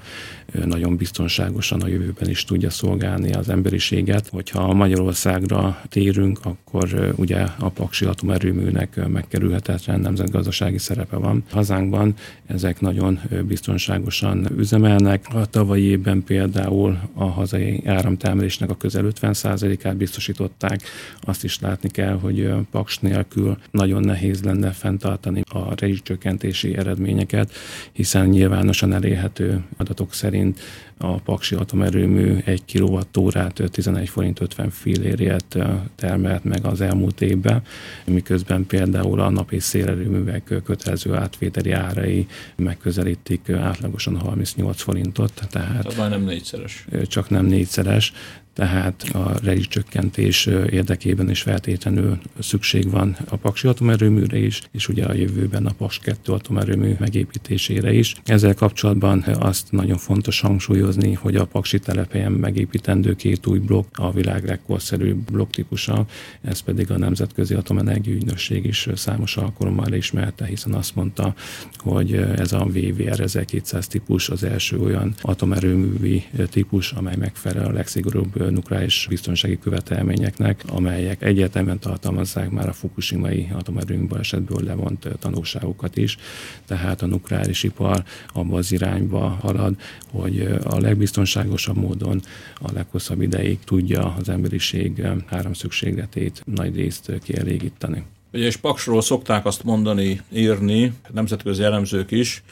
nagyon 0.65 0.97
biztonságosan 0.97 1.81
a 1.81 1.87
jövőben 1.87 2.29
is 2.29 2.45
tudja 2.45 2.71
szolgálni 2.71 3.33
az 3.33 3.49
emberiséget. 3.49 4.29
Hogyha 4.29 4.73
Magyarországra 4.73 5.81
térünk, 5.89 6.39
akkor 6.43 7.15
ugye 7.17 7.47
a 7.59 7.69
Paksi 7.69 8.05
atomerőműnek 8.05 9.09
megkerülhetetlen 9.09 10.01
nemzetgazdasági 10.01 10.79
szerepe 10.79 11.17
van. 11.17 11.45
Hazánkban 11.51 12.15
ezek 12.47 12.81
nagyon 12.81 13.21
biztonságosan 13.47 14.49
üzemelnek. 14.57 15.27
A 15.35 15.47
tavalyi 15.47 15.83
évben 15.83 16.25
például 16.25 16.99
a 17.15 17.25
hazai 17.25 17.83
áramtermelésnek 17.87 18.71
a 18.71 18.77
közel 18.77 19.05
50%-át 19.21 19.97
biztosították. 19.97 20.81
Azt 21.21 21.45
is 21.45 21.61
látni 21.61 21.89
kell, 21.89 22.19
hogy 22.19 22.51
Paks 22.71 22.99
nélkül 22.99 23.59
nagyon 23.71 24.01
nehéz 24.03 24.43
lenne 24.43 24.71
fenntartani 24.71 25.43
a 25.49 25.75
rezsicsökkentési 25.77 26.77
eredményeket, 26.77 27.53
hiszen 27.93 28.27
nyilvánosan 28.27 28.93
elérhető 28.93 29.65
adatok 29.77 30.13
szerint 30.13 30.61
a 30.99 31.21
Paksi 31.21 31.55
atomerőmű 31.55 32.37
1 32.45 32.63
kWh-át 32.73 33.63
11 33.71 34.09
forint 34.09 34.41
50 34.41 34.71
fillérért 34.71 35.57
termelt 35.95 36.45
meg 36.45 36.65
az 36.65 36.81
elmúlt 36.81 37.21
évben, 37.21 37.63
miközben 38.05 38.67
például 38.67 39.21
a 39.21 39.31
nap 39.31 39.53
és 39.53 39.63
szélerőművek 39.63 40.55
kötelező 40.65 41.15
átvételi 41.15 41.71
árai 41.71 42.27
megközelítik 42.57 43.51
átlagosan 43.51 44.17
38 44.21 44.83
forintot. 44.83 45.33
Tehát, 45.51 45.83
tehát 45.83 45.97
már 45.97 46.11
nem 46.11 46.23
négyszeres. 46.23 46.87
Csak 47.07 47.31
nem 47.31 47.47
négyszeres, 47.47 48.13
tehát 48.57 49.03
a 49.13 49.33
rezsicsökkentés 49.43 50.47
érdekében 50.71 51.31
is 51.31 51.43
feltétlenül 51.43 52.19
szükség 52.39 52.91
van 52.91 53.17
a 53.29 53.37
Paksi 53.37 53.69
atomerőműre 53.69 54.39
is, 54.39 54.61
és 54.71 54.89
ugye 54.89 55.05
a 55.05 55.15
jövőben 55.15 55.67
a 55.67 55.73
Paks 55.73 55.99
2 55.99 56.33
atomerőmű 56.33 56.95
megépítésére 56.99 57.93
is. 57.93 58.15
Ezzel 58.25 58.55
kapcsolatban 58.55 59.25
azt 59.39 59.73
nagyon 59.73 59.97
fontos 59.97 60.41
hangsúlyozni, 60.41 61.13
hogy 61.13 61.37
a 61.37 61.45
Paksi 61.45 61.79
telepen 61.79 62.33
megépítendő 62.33 63.15
két 63.15 63.47
új 63.47 63.59
blokk 63.59 63.99
a 63.99 64.13
világ 64.13 64.45
legkorszerűbb 64.45 65.31
blokk 65.33 65.51
típusa, 65.51 66.07
ez 66.43 66.61
pedig 66.61 66.91
a 66.91 66.99
Nemzetközi 66.99 67.55
Atomenergia 67.55 68.15
Ügynökség 68.15 68.65
is 68.65 68.89
számos 68.95 69.37
alkalommal 69.37 69.93
ismerte, 69.93 70.45
hiszen 70.47 70.73
azt 70.73 70.95
mondta, 70.95 71.35
hogy 71.77 72.13
ez 72.15 72.53
a 72.53 72.65
VVR 72.65 73.21
1200 73.21 73.87
típus 73.87 74.29
az 74.29 74.45
első 74.45 74.79
olyan 74.79 75.15
atomerőművi 75.21 76.25
típus, 76.51 76.93
amely 76.93 77.17
megfelel 77.17 77.67
a 77.67 77.73
legszigorúbb 77.73 78.46
nukleáris 78.51 79.07
biztonsági 79.09 79.59
követelményeknek, 79.59 80.63
amelyek 80.67 81.23
egyértelműen 81.23 81.79
tartalmazzák 81.79 82.51
már 82.51 82.69
a 82.69 82.73
Fukushima-i 82.73 83.49
atomerőmű 83.53 84.07
esetből 84.19 84.65
levont 84.65 85.09
tanulságokat 85.19 85.97
is. 85.97 86.17
Tehát 86.65 87.03
a 87.03 87.07
nukleáris 87.07 87.63
ipar 87.63 88.05
abba 88.33 88.57
az 88.57 88.73
irányba 88.73 89.29
halad, 89.29 89.75
hogy 90.11 90.49
a 90.65 90.81
legbiztonságosabb 90.81 91.77
módon 91.77 92.23
a 92.61 92.73
leghosszabb 92.73 93.21
ideig 93.21 93.59
tudja 93.65 94.15
az 94.19 94.29
emberiség 94.29 95.07
három 95.27 95.53
szükségletét 95.53 96.43
nagy 96.45 96.77
részt 96.77 97.13
kielégíteni. 97.23 98.05
Ugye 98.33 98.47
és 98.47 98.57
Paksról 98.57 99.03
szokták 99.03 99.47
azt 99.47 99.65
mondani, 99.65 100.21
írni, 100.33 100.93
nemzetközi 101.13 101.63
elemzők 101.63 102.11
is, 102.11 102.43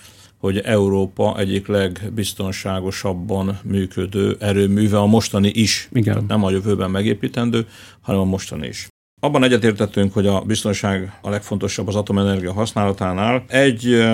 hogy 0.45 0.59
Európa 0.59 1.39
egyik 1.39 1.67
legbiztonságosabban 1.67 3.59
működő 3.63 4.37
erőműve, 4.41 4.99
a 4.99 5.07
mostani 5.07 5.49
is. 5.49 5.89
Igen. 5.93 6.25
Nem 6.29 6.45
a 6.45 6.51
jövőben 6.51 6.91
megépítendő, 6.91 7.67
hanem 8.01 8.21
a 8.21 8.25
mostani 8.25 8.67
is. 8.67 8.89
Abban 9.21 9.45
egyetértettünk, 9.45 10.13
hogy 10.13 10.27
a 10.27 10.41
biztonság 10.41 11.19
a 11.23 11.31
legfontosabb 11.31 11.89
az 11.89 11.97
atomenergia 11.97 12.53
használatánál. 12.53 13.45
Egy 13.47 14.05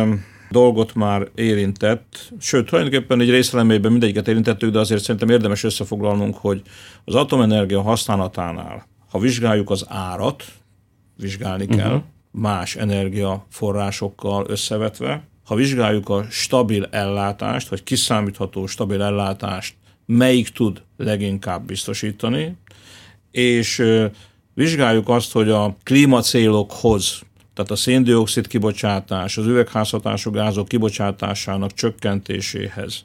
dolgot 0.50 0.94
már 0.94 1.28
érintett, 1.34 2.32
sőt, 2.40 2.66
tulajdonképpen 2.66 3.20
egy 3.20 3.30
részelemében 3.30 3.90
mindegyiket 3.90 4.28
érintettük, 4.28 4.70
de 4.70 4.78
azért 4.78 5.02
szerintem 5.02 5.28
érdemes 5.28 5.64
összefoglalnunk, 5.64 6.36
hogy 6.36 6.62
az 7.04 7.14
atomenergia 7.14 7.82
használatánál, 7.82 8.86
ha 9.10 9.18
vizsgáljuk 9.18 9.70
az 9.70 9.84
árat, 9.88 10.44
vizsgálni 11.16 11.66
kell, 11.66 11.86
uh-huh. 11.86 12.02
más 12.30 12.76
energiaforrásokkal 12.76 14.44
összevetve, 14.48 15.28
ha 15.50 15.56
vizsgáljuk 15.56 16.08
a 16.08 16.26
stabil 16.28 16.84
ellátást, 16.90 17.68
vagy 17.68 17.82
kiszámítható 17.82 18.66
stabil 18.66 19.02
ellátást, 19.02 19.74
melyik 20.06 20.48
tud 20.48 20.82
leginkább 20.96 21.66
biztosítani, 21.66 22.56
és 23.30 23.82
vizsgáljuk 24.54 25.08
azt, 25.08 25.32
hogy 25.32 25.50
a 25.50 25.76
klímacélokhoz, 25.82 27.20
tehát 27.54 27.70
a 27.70 27.76
széndiokszid 27.76 28.46
kibocsátás, 28.46 29.36
az 29.36 29.46
üvegházhatású 29.46 30.30
gázok 30.30 30.68
kibocsátásának 30.68 31.74
csökkentéséhez, 31.74 33.04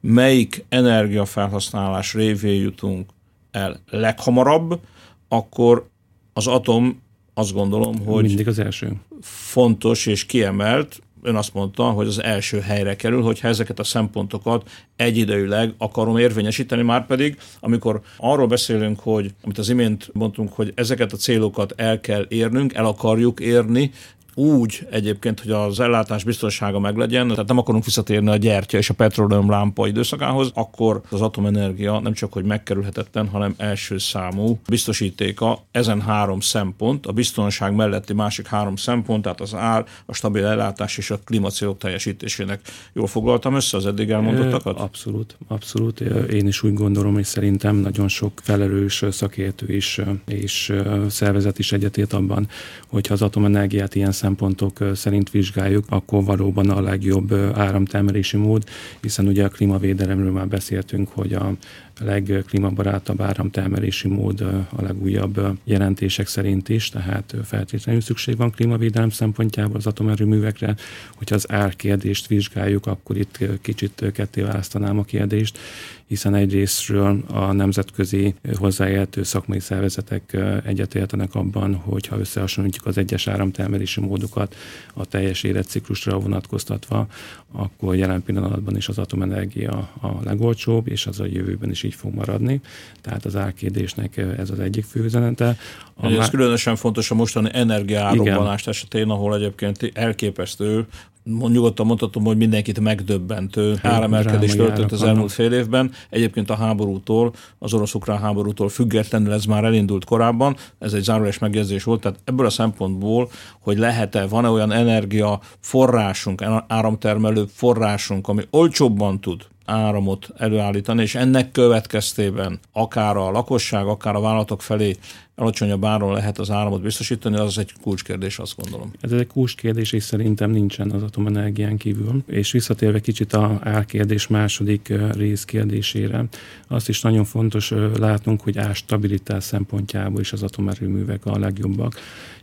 melyik 0.00 0.64
energiafelhasználás 0.68 2.14
révén 2.14 2.62
jutunk 2.62 3.10
el 3.50 3.80
leghamarabb, 3.90 4.80
akkor 5.28 5.88
az 6.32 6.46
atom 6.46 7.02
azt 7.34 7.52
gondolom, 7.52 8.04
hogy 8.04 8.24
mindig 8.24 8.48
az 8.48 8.58
első. 8.58 8.92
Fontos 9.20 10.06
és 10.06 10.26
kiemelt, 10.26 11.00
ön 11.26 11.36
azt 11.36 11.54
mondta, 11.54 11.84
hogy 11.84 12.06
az 12.06 12.22
első 12.22 12.60
helyre 12.60 12.96
kerül, 12.96 13.22
hogyha 13.22 13.48
ezeket 13.48 13.78
a 13.78 13.84
szempontokat 13.84 14.68
egyidejűleg 14.96 15.74
akarom 15.78 16.16
érvényesíteni, 16.16 16.82
már 16.82 17.06
pedig, 17.06 17.38
amikor 17.60 18.00
arról 18.16 18.46
beszélünk, 18.46 19.00
hogy, 19.00 19.34
amit 19.42 19.58
az 19.58 19.68
imént 19.68 20.10
mondtunk, 20.12 20.52
hogy 20.52 20.72
ezeket 20.74 21.12
a 21.12 21.16
célokat 21.16 21.72
el 21.76 22.00
kell 22.00 22.26
érnünk, 22.28 22.74
el 22.74 22.86
akarjuk 22.86 23.40
érni, 23.40 23.90
úgy 24.38 24.86
egyébként, 24.90 25.40
hogy 25.40 25.50
az 25.50 25.80
ellátás 25.80 26.24
biztonsága 26.24 26.78
meglegyen, 26.78 27.28
tehát 27.28 27.46
nem 27.46 27.58
akarunk 27.58 27.84
visszatérni 27.84 28.30
a 28.30 28.36
gyertya 28.36 28.78
és 28.78 28.90
a 28.90 28.94
petróleum 28.94 29.50
lámpa 29.50 29.86
időszakához, 29.86 30.50
akkor 30.54 31.00
az 31.10 31.20
atomenergia 31.20 32.00
nem 32.00 32.12
csak 32.12 32.32
hogy 32.32 32.44
megkerülhetetlen, 32.44 33.28
hanem 33.28 33.54
első 33.56 33.98
számú 33.98 34.58
biztosítéka 34.68 35.58
ezen 35.70 36.00
három 36.00 36.40
szempont, 36.40 37.06
a 37.06 37.12
biztonság 37.12 37.74
melletti 37.74 38.12
másik 38.12 38.46
három 38.46 38.76
szempont, 38.76 39.22
tehát 39.22 39.40
az 39.40 39.54
ár, 39.54 39.84
a 40.06 40.14
stabil 40.14 40.44
ellátás 40.44 40.98
és 40.98 41.10
a 41.10 41.18
klímacélok 41.24 41.78
teljesítésének. 41.78 42.60
Jól 42.92 43.06
foglaltam 43.06 43.54
össze 43.54 43.76
az 43.76 43.86
eddig 43.86 44.10
elmondottakat? 44.10 44.78
Abszolút, 44.78 45.36
abszolút. 45.48 46.00
Én 46.30 46.46
is 46.46 46.62
úgy 46.62 46.74
gondolom, 46.74 47.14
hogy 47.14 47.24
szerintem 47.24 47.76
nagyon 47.76 48.08
sok 48.08 48.32
felelős 48.42 49.04
szakértő 49.10 49.74
is 49.74 50.00
és 50.26 50.72
szervezet 51.08 51.58
is 51.58 51.72
egyetért 51.72 52.12
abban, 52.12 52.48
hogyha 52.88 53.14
az 53.14 53.22
atomenergiát 53.22 53.94
ilyen 53.94 54.12
szempontok 54.26 54.78
szerint 54.94 55.30
vizsgáljuk, 55.30 55.84
akkor 55.88 56.24
valóban 56.24 56.70
a 56.70 56.80
legjobb 56.80 57.32
áramtermelési 57.54 58.36
mód, 58.36 58.64
hiszen 59.00 59.26
ugye 59.26 59.44
a 59.44 59.48
klímavédelemről 59.48 60.32
már 60.32 60.48
beszéltünk, 60.48 61.08
hogy 61.12 61.32
a 61.32 61.52
legklímabarátabb 62.00 63.20
áramtermelési 63.20 64.08
mód 64.08 64.40
a 64.70 64.82
legújabb 64.82 65.58
jelentések 65.64 66.26
szerint 66.26 66.68
is, 66.68 66.88
tehát 66.88 67.34
feltétlenül 67.44 68.00
szükség 68.00 68.36
van 68.36 68.50
klímavédelem 68.50 69.10
szempontjából 69.10 69.76
az 69.76 69.86
atomerőművekre. 69.86 70.74
Hogyha 71.14 71.34
az 71.34 71.52
árkérdést 71.52 72.26
vizsgáljuk, 72.26 72.86
akkor 72.86 73.16
itt 73.16 73.38
kicsit 73.60 74.04
ketté 74.12 74.40
választanám 74.40 74.98
a 74.98 75.04
kérdést, 75.04 75.58
hiszen 76.06 76.34
egyrésztről 76.34 77.24
a 77.26 77.52
nemzetközi 77.52 78.34
hozzáértő 78.54 79.22
szakmai 79.22 79.60
szervezetek 79.60 80.36
egyetértenek 80.64 81.34
abban, 81.34 81.74
hogy 81.74 82.06
ha 82.06 82.18
összehasonlítjuk 82.18 82.86
az 82.86 82.98
egyes 82.98 83.26
áramtermelési 83.26 84.00
módokat 84.00 84.54
a 84.94 85.04
teljes 85.04 85.42
életciklusra 85.42 86.18
vonatkoztatva, 86.18 87.06
akkor 87.52 87.96
jelen 87.96 88.22
pillanatban 88.22 88.76
is 88.76 88.88
az 88.88 88.98
atomenergia 88.98 89.70
a 90.00 90.22
legolcsóbb, 90.24 90.88
és 90.88 91.06
az 91.06 91.20
a 91.20 91.26
jövőben 91.26 91.70
is 91.70 91.82
így 91.86 91.94
fog 91.94 92.14
maradni. 92.14 92.60
Tehát 93.00 93.24
az 93.24 93.36
árkérdésnek 93.36 94.16
ez 94.16 94.50
az 94.50 94.60
egyik 94.60 94.84
fő 94.84 95.04
üzenete. 95.04 95.56
A 95.94 96.06
ez 96.06 96.16
má... 96.16 96.28
különösen 96.28 96.76
fontos 96.76 97.10
a 97.10 97.14
mostani 97.14 97.48
energiárobbanást 97.52 98.68
esetén, 98.68 99.08
ahol 99.10 99.34
egyébként 99.34 99.90
elképesztő 99.94 100.86
nyugodtan 101.26 101.86
mondhatom, 101.86 102.24
hogy 102.24 102.36
mindenkit 102.36 102.80
megdöbbentő 102.80 103.78
áremelkedés 103.82 104.56
történt 104.56 104.92
az 104.92 105.02
elmúlt 105.02 105.32
fél 105.32 105.52
évben. 105.52 105.92
Egyébként 106.10 106.50
a 106.50 106.54
háborútól, 106.54 107.32
az 107.58 107.74
orosz-ukrán 107.74 108.18
háborútól 108.18 108.68
függetlenül 108.68 109.32
ez 109.32 109.44
már 109.44 109.64
elindult 109.64 110.04
korábban, 110.04 110.56
ez 110.78 110.92
egy 110.92 111.02
zárójeles 111.02 111.38
megjegyzés 111.38 111.84
volt, 111.84 112.00
tehát 112.00 112.18
ebből 112.24 112.46
a 112.46 112.50
szempontból, 112.50 113.30
hogy 113.60 113.78
lehet-e, 113.78 114.26
van-e 114.26 114.48
olyan 114.48 114.72
energia 114.72 115.40
forrásunk, 115.60 116.42
áramtermelő 116.66 117.44
forrásunk, 117.52 118.28
ami 118.28 118.42
olcsóbban 118.50 119.20
tud 119.20 119.46
áramot 119.66 120.28
előállítani, 120.36 121.02
és 121.02 121.14
ennek 121.14 121.50
következtében 121.50 122.60
akár 122.72 123.16
a 123.16 123.30
lakosság, 123.30 123.86
akár 123.86 124.14
a 124.14 124.20
vállalatok 124.20 124.62
felé 124.62 124.96
alacsonyabb 125.34 125.84
áron 125.84 126.12
lehet 126.12 126.38
az 126.38 126.50
áramot 126.50 126.82
biztosítani, 126.82 127.36
az 127.36 127.58
egy 127.58 127.72
kulcskérdés, 127.82 128.38
azt 128.38 128.56
gondolom. 128.56 128.92
Ez 129.00 129.12
egy 129.12 129.26
kulcskérdés, 129.26 129.92
és 129.92 130.02
szerintem 130.02 130.50
nincsen 130.50 130.90
az 130.90 131.02
atomenergián 131.02 131.76
kívül. 131.76 132.22
És 132.26 132.52
visszatérve 132.52 133.00
kicsit 133.00 133.32
a 133.32 133.58
árkérdés 133.62 134.26
második 134.26 134.92
részkérdésére, 135.12 136.24
azt 136.68 136.88
is 136.88 137.00
nagyon 137.00 137.24
fontos 137.24 137.72
látnunk, 137.98 138.40
hogy 138.40 138.58
árstabilitás 138.58 139.44
szempontjából 139.44 140.20
is 140.20 140.32
az 140.32 140.42
atomerőművek 140.42 141.26
a 141.26 141.38
legjobbak 141.38 141.94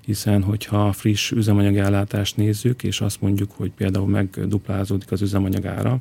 hiszen 0.06 0.44
hogyha 0.44 0.92
friss 0.92 1.32
üzemanyagellátást 1.32 2.38
nézzük, 2.38 2.84
és 2.84 3.02
azt 3.02 3.22
mondjuk, 3.22 3.52
hogy 3.52 3.72
például 3.72 4.08
megduplázódik 4.08 5.12
az 5.12 5.22
üzemanyagára, 5.22 6.00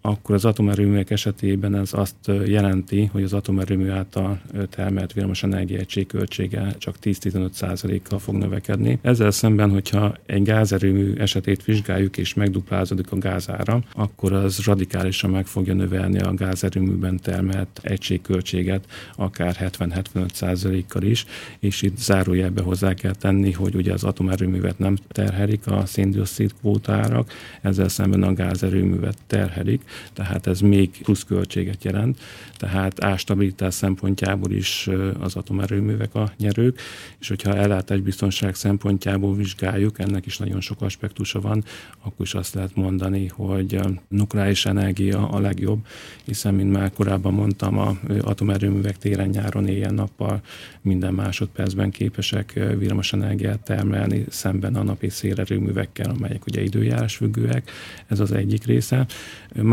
akkor 0.00 0.34
az 0.34 0.44
atomerőművek 0.44 1.10
esetében 1.10 1.74
ez 1.74 1.92
azt 1.92 2.14
jelenti, 2.46 3.04
hogy 3.04 3.22
az 3.22 3.32
atomerőmű 3.32 3.88
által 3.88 4.40
termelt 4.70 5.12
villamosenergia 5.12 5.78
egység 5.78 6.06
költsége 6.06 6.74
csak 6.78 6.96
10-15%-kal 7.02 8.18
fog 8.18 8.34
növekedni. 8.34 8.98
Ezzel 9.02 9.30
szemben, 9.30 9.70
hogyha 9.70 10.14
egy 10.26 10.42
gázerőmű 10.42 11.14
esetét 11.14 11.64
vizsgáljuk 11.64 12.16
és 12.16 12.34
megduplázódik 12.34 13.12
a 13.12 13.18
gázára, 13.18 13.80
akkor 13.94 14.32
az 14.32 14.64
radikálisan 14.64 15.30
meg 15.30 15.46
fogja 15.46 15.74
növelni 15.74 16.18
a 16.18 16.34
gázerőműben 16.34 17.20
termelt 17.20 17.80
egységköltséget, 17.82 18.84
akár 19.16 19.56
70-75%-kal 19.78 21.02
is, 21.02 21.24
és 21.58 21.82
itt 21.82 21.98
zárójelbe 21.98 22.62
hozzá 22.62 22.94
kell 22.94 23.14
tenni, 23.14 23.52
hogy 23.52 23.74
ugye 23.74 23.92
az 23.92 24.04
atomerőművet 24.04 24.78
nem 24.78 24.96
terhelik 25.08 25.66
a 25.66 25.86
széndiokszid 25.86 26.52
kvótárak, 26.60 27.32
ezzel 27.60 27.88
szemben 27.88 28.22
a 28.22 28.32
gázerőművet 28.32 29.16
terhelik, 29.26 29.82
tehát 30.12 30.46
ez 30.46 30.60
még 30.60 30.90
plusz 31.02 31.24
költséget 31.24 31.84
jelent, 31.84 32.20
tehát 32.56 33.04
ástabilitás 33.04 33.74
szempontjából 33.74 34.52
is 34.52 34.88
az 35.20 35.36
atomerőművek 35.36 36.14
a 36.14 36.32
nyerők, 36.38 36.80
és 37.18 37.28
hogyha 37.28 37.54
ellátásbiztonság 37.54 38.54
szempontjából 38.54 39.34
vizsgáljuk, 39.34 39.98
ennek 39.98 40.26
is 40.26 40.38
nagyon 40.38 40.60
sok 40.60 40.82
aspektusa 40.82 41.40
van, 41.40 41.64
akkor 42.02 42.26
is 42.26 42.34
azt 42.34 42.54
lehet 42.54 42.74
mondani, 42.74 43.26
hogy 43.26 43.80
nukleáris 44.08 44.66
energia 44.66 45.28
a 45.28 45.40
legjobb, 45.40 45.86
hiszen, 46.24 46.54
mint 46.54 46.72
már 46.72 46.92
korábban 46.92 47.32
mondtam, 47.32 47.78
a 47.78 47.98
atomerőművek 48.20 48.98
télen, 48.98 49.28
nyáron, 49.28 49.66
éjjel-nappal 49.66 50.40
minden 50.80 51.14
másodpercben 51.14 51.90
képesek 51.90 52.60
villamos 52.78 53.12
energiát 53.12 53.60
termelni 53.60 54.24
szemben 54.28 54.76
a 54.76 54.82
napi 54.82 55.08
szélerőművekkel, 55.08 56.10
amelyek 56.10 56.46
ugye 56.46 56.62
időjárás 56.62 57.16
függőek. 57.16 57.70
Ez 58.06 58.20
az 58.20 58.32
egyik 58.32 58.64
része. 58.64 59.06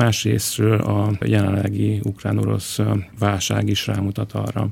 Másrésztről 0.05 0.79
a 0.79 1.11
jelenlegi 1.25 1.99
ukrán-orosz 2.03 2.79
válság 3.19 3.69
is 3.69 3.87
rámutat 3.87 4.31
arra, 4.33 4.67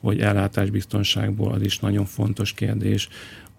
hogy 0.00 0.20
ellátásbiztonságból 0.20 1.52
az 1.52 1.62
is 1.62 1.78
nagyon 1.78 2.04
fontos 2.04 2.52
kérdés, 2.52 3.08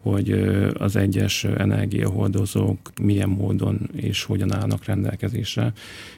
hogy 0.01 0.31
az 0.73 0.95
egyes 0.95 1.43
energiahordozók 1.43 2.91
milyen 3.01 3.29
módon 3.29 3.89
és 3.95 4.23
hogyan 4.23 4.53
állnak 4.53 4.85
rendelkezésre. 4.85 5.73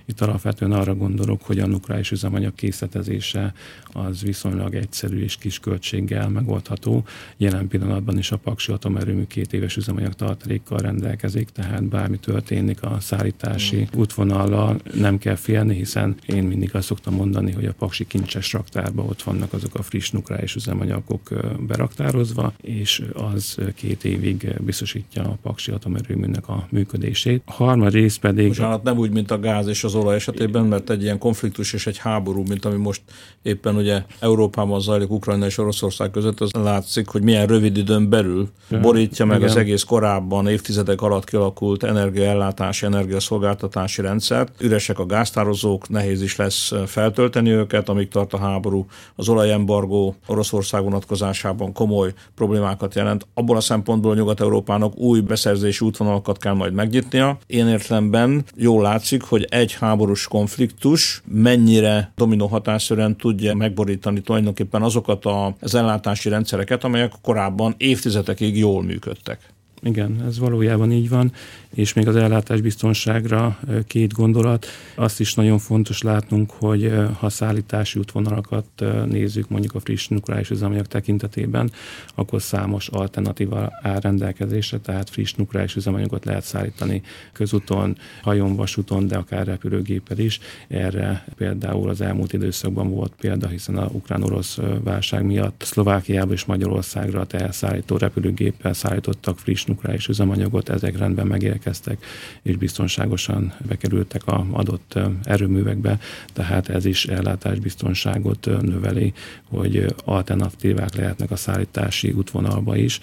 Itt 0.06 0.22
alapvetően 0.22 0.72
arra 0.72 0.96
gondolok, 0.96 1.42
hogy 1.42 1.60
a 1.60 1.68
nukleáris 1.68 2.12
üzemanyag 2.12 2.56
készletezése 2.56 3.54
az 3.92 4.22
viszonylag 4.22 4.76
egyszerű 4.76 5.24
és 5.24 5.38
kis 5.38 5.60
költséggel 5.60 6.30
megoldható. 6.30 7.04
Jelen 7.38 7.68
pillanatban 7.68 8.18
is 8.18 8.32
a 8.32 8.38
Paksi 8.38 8.72
atomerőmű 8.72 9.24
két 9.24 9.54
éves 9.54 9.78
üzemanyag 9.78 10.14
tartalékkal 10.14 10.78
rendelkezik, 10.78 11.50
tehát 11.50 11.84
bármi 11.84 12.18
történik 12.18 12.84
a 12.84 12.98
szállítási 13.00 13.88
útvonallal, 13.96 14.80
nem 14.94 15.18
kell 15.18 15.36
félni, 15.36 15.76
hiszen 15.76 16.16
én 16.26 16.44
mindig 16.44 16.76
azt 16.76 16.86
szoktam 16.86 17.14
mondani, 17.14 17.52
hogy 17.52 17.66
a 17.66 17.74
Paksi 17.74 18.06
kincses 18.08 18.54
raktárban 18.54 19.08
ott 19.08 19.22
vannak 19.22 19.54
azok 19.54 19.76
a 19.76 19.82
friss 19.82 20.10
nukleáris 20.10 20.56
üzemanyagok 20.56 21.30
beraktározva, 21.68 22.54
és 22.62 23.04
az 23.14 23.58
két 23.74 24.04
évig 24.04 24.56
biztosítja 24.60 25.24
a 25.24 25.38
Paksi 25.42 25.72
atomerőműnek 25.72 26.48
a 26.48 26.68
működését. 26.70 27.42
A 27.46 27.52
harmad 27.52 27.94
rész 27.94 28.16
pedig... 28.16 28.48
Bocsánat, 28.48 28.84
nem 28.84 28.98
úgy, 28.98 29.12
mint 29.12 29.32
a 29.32 29.40
gáz 29.40 29.68
és 29.68 29.84
az 29.84 29.96
olaj 29.96 30.16
esetében, 30.16 30.66
mert 30.66 30.90
egy 30.90 31.04
ilyen 31.04 31.18
konfliktus 31.18 31.74
és 31.74 31.88
egy 31.88 31.98
háború, 31.98 32.44
mint 32.48 32.66
ami 32.66 32.78
most 32.78 33.02
éppen 33.42 33.76
ugye 33.76 34.04
Európában 34.20 34.82
zajlik 34.82 35.10
Ukrajna 35.10 35.46
és 35.46 35.58
Oroszország 35.58 36.12
között, 36.12 36.40
az 36.40 36.52
látszik, 36.52 37.08
hogy 37.08 37.22
milyen 37.22 37.48
rövid 37.48 37.78
időn 37.78 38.10
belül 38.10 38.50
borítja 38.82 39.26
meg 39.26 39.38
Igen. 39.38 39.50
az 39.50 39.56
egész 39.56 39.84
korábban 39.84 40.48
évtizedek 40.48 41.02
alatt 41.02 41.26
kialakult 41.26 41.84
energiaellátási, 41.84 42.86
energiaszolgáltatási 42.86 44.02
rendszert. 44.02 44.52
Üresek 44.62 45.00
a 45.00 45.06
gáztározók, 45.06 45.90
nehéz 45.90 46.22
is 46.22 46.36
lesz 46.36 46.72
feltölteni 46.86 47.50
őket, 47.50 47.90
amíg 47.90 48.08
tart 48.08 48.34
a 48.34 48.38
háború. 48.38 48.86
Az 49.16 49.30
olajembargó 49.30 50.16
Oroszország 50.26 50.84
vonatkozásában 50.84 51.74
komoly 51.74 52.14
problémákat 52.36 52.96
jelent. 52.96 53.28
Abból 53.34 53.58
a 53.58 53.61
szempontból 53.62 54.16
Nyugat-Európának 54.16 54.98
új 54.98 55.20
beszerzési 55.20 55.86
útvonalakat 55.86 56.38
kell 56.38 56.54
majd 56.54 56.74
megnyitnia. 56.74 57.38
Én 57.48 57.68
értelemben 57.68 58.44
jól 58.56 58.82
látszik, 58.82 59.22
hogy 59.22 59.48
egy 59.50 59.74
háborús 59.74 60.28
konfliktus 60.28 61.22
mennyire 61.26 62.12
dominó 62.16 62.48
hatásszerűen 62.48 63.18
tudja 63.18 63.56
megborítani 63.56 64.22
tulajdonképpen 64.22 64.82
azokat 64.82 65.26
az 65.60 65.76
ellátási 65.76 66.30
rendszereket, 66.30 66.84
amelyek 66.84 67.14
korábban 67.22 67.74
évtizedekig 67.78 68.58
jól 68.58 68.84
működtek. 68.84 69.40
Igen, 69.84 70.24
ez 70.28 70.40
valójában 70.40 70.92
így 70.92 71.10
van, 71.10 71.32
és 71.74 71.94
még 71.94 72.08
az 72.08 72.16
ellátás 72.16 72.62
biztonságra 72.62 73.60
két 73.88 74.14
gondolat. 74.14 74.66
Azt 74.96 75.20
is 75.20 75.34
nagyon 75.34 75.58
fontos 75.60 76.02
látnunk, 76.02 76.52
hogy 76.52 76.94
ha 77.20 77.30
szállítási 77.30 78.00
útvonalakat 78.00 78.66
nézzük 79.10 79.50
mondjuk 79.50 79.76
a 79.76 79.80
friss 79.80 80.08
nukleáris 80.08 80.50
üzemanyag 80.50 80.88
tekintetében, 80.88 81.72
akkor 82.16 82.42
számos 82.42 82.88
alternatíva 82.88 83.72
áll 83.82 84.00
rendelkezésre, 84.00 84.78
tehát 84.78 85.10
friss 85.10 85.34
nukleáris 85.34 85.76
üzemanyagot 85.76 86.26
lehet 86.26 86.44
szállítani 86.44 87.02
közúton, 87.34 87.98
hajón, 88.22 88.56
vasúton, 88.56 89.08
de 89.08 89.18
akár 89.18 89.46
repülőgéppel 89.46 90.18
is. 90.18 90.40
Erre 90.68 91.26
például 91.38 91.90
az 91.90 92.02
elmúlt 92.02 92.34
időszakban 92.34 92.90
volt 92.90 93.14
példa, 93.20 93.48
hiszen 93.48 93.78
a 93.78 93.90
ukrán-orosz 93.92 94.60
válság 94.84 95.26
miatt 95.26 95.64
Szlovákiába 95.66 96.34
és 96.34 96.46
Magyarországra 96.46 97.26
teherszállító 97.26 97.98
repülőgéppel 97.98 98.74
szállítottak 98.74 99.40
friss 99.40 99.64
nukleáris 99.64 100.08
üzemanyagot, 100.08 100.70
ezek 100.70 100.98
rendben 100.98 101.28
megérkeztek, 101.62 102.06
és 102.42 102.56
biztonságosan 102.56 103.54
bekerültek 103.68 104.28
a 104.28 104.48
adott 104.52 105.00
erőművekbe, 105.24 106.00
tehát 106.34 106.70
ez 106.70 106.86
is 106.86 107.06
ellátásbiztonságot 107.06 108.46
növeli, 108.62 109.14
hogy 109.50 109.96
alternatívák 110.06 110.96
lehetnek 110.96 111.32
a 111.32 111.36
szállítási 111.36 112.12
útvonalba 112.12 112.76
is, 112.76 113.00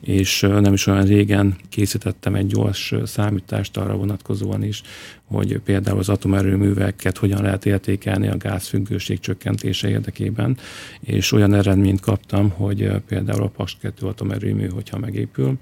és 0.00 0.40
nem 0.40 0.72
is 0.72 0.86
olyan 0.86 1.04
régen 1.04 1.56
készítettem 1.68 2.34
egy 2.34 2.46
gyors 2.46 2.94
számítást 3.04 3.76
arra 3.76 3.96
vonatkozóan 3.96 4.62
is, 4.62 4.82
hogy 5.24 5.58
például 5.58 5.98
az 5.98 6.08
atomerőműveket 6.08 7.18
hogyan 7.18 7.42
lehet 7.42 7.66
értékelni 7.66 8.28
a 8.28 8.36
gázfüggőség 8.36 9.20
csökkentése 9.20 9.88
érdekében, 9.88 10.56
és 11.00 11.32
olyan 11.32 11.54
eredményt 11.54 12.00
kaptam, 12.00 12.50
hogy 12.50 12.90
például 13.06 13.42
a 13.42 13.48
Paks 13.48 13.76
2 13.80 14.06
atomerőmű, 14.06 14.68
hogyha 14.68 14.98
megépül, 14.98 15.58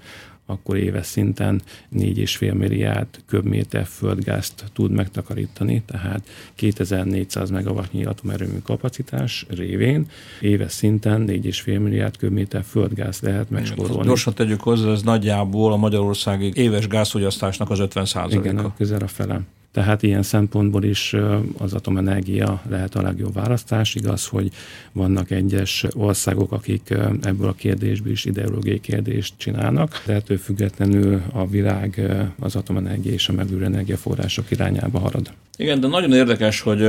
akkor 0.49 0.77
éves 0.77 1.05
szinten 1.05 1.61
4,5 1.97 2.53
milliárd 2.53 3.07
köbméter 3.25 3.85
földgázt 3.85 4.63
tud 4.73 4.91
megtakarítani, 4.91 5.81
tehát 5.85 6.27
2400 6.55 7.49
megawattnyi 7.49 8.05
atomerőmű 8.05 8.59
kapacitás 8.63 9.45
révén 9.49 10.05
éves 10.41 10.71
szinten 10.71 11.25
4,5 11.27 11.65
milliárd 11.65 12.17
köbméter 12.17 12.63
földgáz 12.63 13.19
lehet 13.19 13.49
megspórolni. 13.49 14.05
Gyorsan 14.05 14.33
tegyük 14.33 14.61
hozzá, 14.61 14.91
ez 14.91 15.01
nagyjából 15.01 15.71
a 15.71 15.77
magyarországi 15.77 16.51
éves 16.55 16.87
gázfogyasztásnak 16.87 17.69
az 17.69 17.79
50 17.79 18.07
Igen, 18.29 18.57
a 18.57 18.73
közel 18.75 19.01
a 19.01 19.07
fele. 19.07 19.41
Tehát 19.77 20.03
ilyen 20.03 20.23
szempontból 20.23 20.83
is 20.83 21.15
az 21.57 21.73
atomenergia 21.73 22.61
lehet 22.69 22.95
a 22.95 23.01
legjobb 23.01 23.33
választás. 23.33 23.95
Igaz, 23.95 24.27
hogy 24.27 24.51
vannak 24.91 25.31
egyes 25.31 25.85
országok, 25.93 26.51
akik 26.51 26.89
ebből 27.21 27.47
a 27.47 27.53
kérdésből 27.53 28.11
is 28.11 28.25
ideológiai 28.25 28.79
kérdést 28.79 29.33
csinálnak, 29.37 30.03
de 30.05 30.13
ettől 30.13 30.37
függetlenül 30.37 31.21
a 31.31 31.47
világ 31.47 32.01
az 32.39 32.55
atomenergia 32.55 33.11
és 33.11 33.29
a 33.29 33.33
megújuló 33.33 33.65
energiaforrások 33.65 34.51
irányába 34.51 34.99
harad. 34.99 35.31
Igen, 35.57 35.79
de 35.79 35.87
nagyon 35.87 36.13
érdekes, 36.13 36.61
hogy 36.61 36.83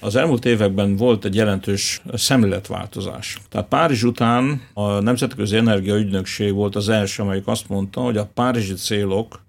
az 0.00 0.16
elmúlt 0.16 0.44
években 0.44 0.96
volt 0.96 1.24
egy 1.24 1.34
jelentős 1.34 2.02
szemléletváltozás. 2.14 3.38
Tehát 3.48 3.68
Párizs 3.68 4.02
után 4.02 4.60
a 4.72 5.00
Nemzetközi 5.00 5.56
Energiaügynökség 5.56 6.52
volt 6.52 6.76
az 6.76 6.88
első, 6.88 7.22
amelyik 7.22 7.46
azt 7.46 7.68
mondta, 7.68 8.00
hogy 8.00 8.16
a 8.16 8.30
párizsi 8.34 8.74
célok 8.74 9.44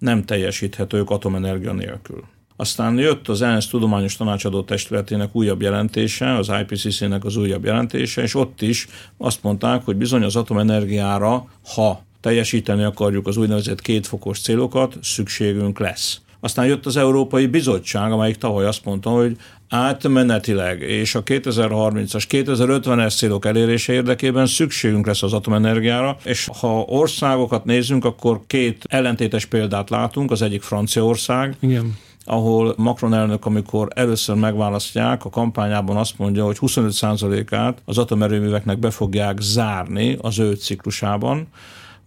nem 0.00 0.24
teljesíthetők 0.24 1.10
atomenergia 1.10 1.72
nélkül. 1.72 2.24
Aztán 2.56 2.98
jött 2.98 3.28
az 3.28 3.42
ENSZ 3.42 3.66
Tudományos 3.66 4.16
Tanácsadó 4.16 4.62
Testületének 4.62 5.28
újabb 5.32 5.62
jelentése, 5.62 6.34
az 6.34 6.50
IPCC-nek 6.60 7.24
az 7.24 7.36
újabb 7.36 7.64
jelentése, 7.64 8.22
és 8.22 8.34
ott 8.34 8.62
is 8.62 8.86
azt 9.16 9.42
mondták, 9.42 9.84
hogy 9.84 9.96
bizony 9.96 10.22
az 10.22 10.36
atomenergiára, 10.36 11.46
ha 11.74 12.02
teljesíteni 12.20 12.82
akarjuk 12.82 13.26
az 13.26 13.36
úgynevezett 13.36 13.80
kétfokos 13.80 14.40
célokat, 14.40 14.98
szükségünk 15.02 15.78
lesz. 15.78 16.20
Aztán 16.40 16.66
jött 16.66 16.86
az 16.86 16.96
Európai 16.96 17.46
Bizottság, 17.46 18.12
amelyik 18.12 18.36
tavaly 18.36 18.66
azt 18.66 18.84
mondta, 18.84 19.10
hogy 19.10 19.36
átmenetileg 19.70 20.80
és 20.80 21.14
a 21.14 21.22
2030-as, 21.22 22.24
2050-es 22.28 23.16
célok 23.16 23.44
elérése 23.44 23.92
érdekében 23.92 24.46
szükségünk 24.46 25.06
lesz 25.06 25.22
az 25.22 25.32
atomenergiára, 25.32 26.16
és 26.24 26.50
ha 26.60 26.84
országokat 26.86 27.64
nézzünk, 27.64 28.04
akkor 28.04 28.40
két 28.46 28.84
ellentétes 28.88 29.44
példát 29.44 29.90
látunk, 29.90 30.30
az 30.30 30.42
egyik 30.42 30.62
Franciaország, 30.62 31.56
Igen. 31.60 31.98
ahol 32.24 32.74
Macron 32.76 33.14
elnök, 33.14 33.46
amikor 33.46 33.88
először 33.94 34.36
megválasztják, 34.36 35.24
a 35.24 35.30
kampányában 35.30 35.96
azt 35.96 36.18
mondja, 36.18 36.44
hogy 36.44 36.56
25%-át 36.60 37.82
az 37.84 37.98
atomerőműveknek 37.98 38.78
be 38.78 38.90
fogják 38.90 39.40
zárni 39.40 40.16
az 40.20 40.38
ő 40.38 40.52
ciklusában, 40.52 41.48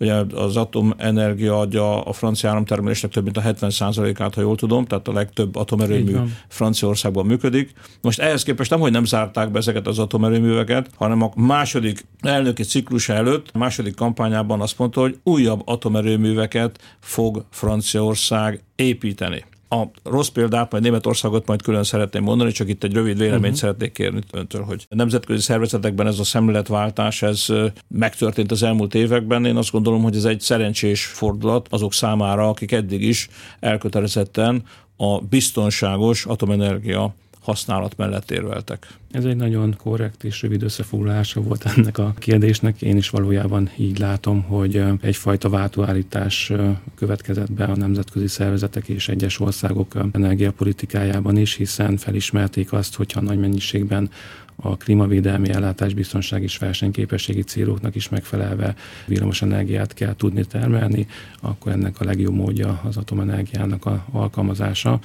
Ugye 0.03 0.13
az 0.35 0.57
atomenergia 0.57 1.59
adja 1.59 2.01
a 2.01 2.13
francia 2.13 2.49
áramtermelésnek 2.49 3.11
több 3.11 3.23
mint 3.23 3.37
a 3.37 3.41
70%-át, 3.41 4.33
ha 4.33 4.41
jól 4.41 4.55
tudom, 4.55 4.85
tehát 4.85 5.07
a 5.07 5.13
legtöbb 5.13 5.55
atomerőmű 5.55 6.15
Franciaországban 6.47 7.25
működik. 7.25 7.71
Most 8.01 8.19
ehhez 8.19 8.43
képest 8.43 8.69
nem, 8.69 8.79
hogy 8.79 8.91
nem 8.91 9.05
zárták 9.05 9.51
be 9.51 9.57
ezeket 9.57 9.87
az 9.87 9.99
atomerőműveket, 9.99 10.89
hanem 10.95 11.21
a 11.21 11.31
második 11.35 12.05
elnöki 12.19 12.63
ciklus 12.63 13.09
előtt, 13.09 13.49
a 13.53 13.57
második 13.57 13.95
kampányában 13.95 14.61
azt 14.61 14.77
mondta, 14.77 15.01
hogy 15.01 15.19
újabb 15.23 15.61
atomerőműveket 15.65 16.79
fog 16.99 17.45
Franciaország 17.49 18.63
építeni. 18.75 19.45
A 19.73 19.91
rossz 20.03 20.27
példát, 20.27 20.71
majd 20.71 20.83
Németországot 20.83 21.47
majd 21.47 21.61
külön 21.61 21.83
szeretném 21.83 22.23
mondani, 22.23 22.51
csak 22.51 22.69
itt 22.69 22.83
egy 22.83 22.93
rövid 22.93 23.17
véleményt 23.17 23.43
uh-huh. 23.43 23.59
szeretnék 23.59 23.91
kérni 23.91 24.21
öntől, 24.31 24.63
hogy 24.63 24.85
a 24.89 24.95
nemzetközi 24.95 25.41
szervezetekben 25.41 26.07
ez 26.07 26.19
a 26.19 26.23
szemléletváltás, 26.23 27.21
ez 27.21 27.45
megtörtént 27.87 28.51
az 28.51 28.63
elmúlt 28.63 28.95
években. 28.95 29.45
Én 29.45 29.55
azt 29.55 29.71
gondolom, 29.71 30.03
hogy 30.03 30.15
ez 30.15 30.25
egy 30.25 30.41
szerencsés 30.41 31.05
fordulat 31.05 31.67
azok 31.69 31.93
számára, 31.93 32.49
akik 32.49 32.71
eddig 32.71 33.01
is 33.01 33.29
elkötelezetten 33.59 34.63
a 34.97 35.19
biztonságos 35.19 36.25
atomenergia 36.25 37.13
használat 37.43 37.97
mellett 37.97 38.31
érveltek. 38.31 38.87
Ez 39.11 39.25
egy 39.25 39.35
nagyon 39.35 39.75
korrekt 39.77 40.23
és 40.23 40.41
rövid 40.41 40.63
összefoglalása 40.63 41.41
volt 41.41 41.65
ennek 41.65 41.97
a 41.97 42.13
kérdésnek. 42.17 42.81
Én 42.81 42.97
is 42.97 43.09
valójában 43.09 43.69
így 43.77 43.99
látom, 43.99 44.41
hogy 44.41 44.83
egyfajta 45.01 45.49
váltóállítás 45.49 46.51
következett 46.95 47.51
be 47.51 47.63
a 47.63 47.75
nemzetközi 47.75 48.27
szervezetek 48.27 48.87
és 48.87 49.09
egyes 49.09 49.39
országok 49.39 49.93
energiapolitikájában 50.11 51.37
is, 51.37 51.55
hiszen 51.55 51.97
felismerték 51.97 52.73
azt, 52.73 52.95
hogyha 52.95 53.21
nagy 53.21 53.39
mennyiségben 53.39 54.09
a 54.55 54.77
klímavédelmi 54.77 55.49
ellátás 55.49 55.93
biztonság 55.93 56.43
és 56.43 56.57
versenyképességi 56.57 57.41
céloknak 57.41 57.95
is 57.95 58.09
megfelelve 58.09 58.75
villamos 59.05 59.41
energiát 59.41 59.93
kell 59.93 60.15
tudni 60.15 60.45
termelni, 60.45 61.07
akkor 61.41 61.71
ennek 61.71 61.99
a 61.99 62.03
legjobb 62.03 62.33
módja 62.33 62.81
az 62.83 62.97
atomenergiának 62.97 63.85
a 63.85 64.05
alkalmazása, 64.11 64.99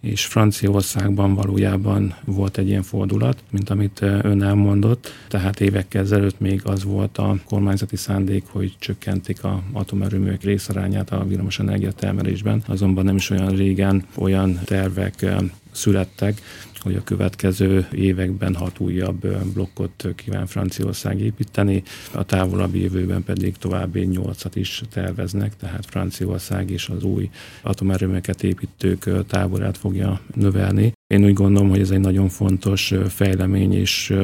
és 0.00 0.24
Franciaországban 0.24 1.34
valójában 1.34 2.14
volt 2.24 2.58
egy 2.58 2.68
ilyen 2.68 2.82
fordulat, 2.82 3.42
mint 3.50 3.70
amit 3.70 4.00
ön 4.00 4.42
elmondott, 4.42 5.12
tehát 5.28 5.60
évekkel 5.60 6.02
ezelőtt 6.02 6.40
még 6.40 6.60
az 6.64 6.84
volt 6.84 7.18
a 7.18 7.36
kormányzati 7.44 7.96
szándék, 7.96 8.44
hogy 8.48 8.74
csökkentik 8.78 9.44
a 9.44 9.62
atomerőművek 9.72 10.42
részarányát 10.42 11.10
a 11.10 11.24
villamosenergia 11.24 11.92
termelésben, 11.92 12.62
azonban 12.66 13.04
nem 13.04 13.16
is 13.16 13.30
olyan 13.30 13.56
régen 13.56 14.04
olyan 14.14 14.60
tervek 14.64 15.26
születtek, 15.70 16.40
hogy 16.84 16.94
a 16.94 17.04
következő 17.04 17.86
években 17.92 18.54
hat 18.54 18.78
újabb 18.78 19.26
blokkot 19.54 20.08
kíván 20.16 20.46
Franciaország 20.46 21.20
építeni, 21.20 21.82
a 22.12 22.24
távolabbi 22.24 22.80
jövőben 22.80 23.24
pedig 23.24 23.56
további 23.56 24.00
nyolcat 24.00 24.56
is 24.56 24.82
terveznek, 24.92 25.56
tehát 25.56 25.86
Franciaország 25.86 26.70
és 26.70 26.88
az 26.88 27.02
új 27.02 27.30
atomerőmeket 27.62 28.42
építők 28.42 29.26
táborát 29.26 29.78
fogja 29.78 30.20
növelni. 30.34 30.92
Én 31.06 31.24
úgy 31.24 31.32
gondolom, 31.32 31.68
hogy 31.68 31.80
ez 31.80 31.90
egy 31.90 32.00
nagyon 32.00 32.28
fontos 32.28 32.94
fejlemény, 33.08 33.74
és 33.74 34.14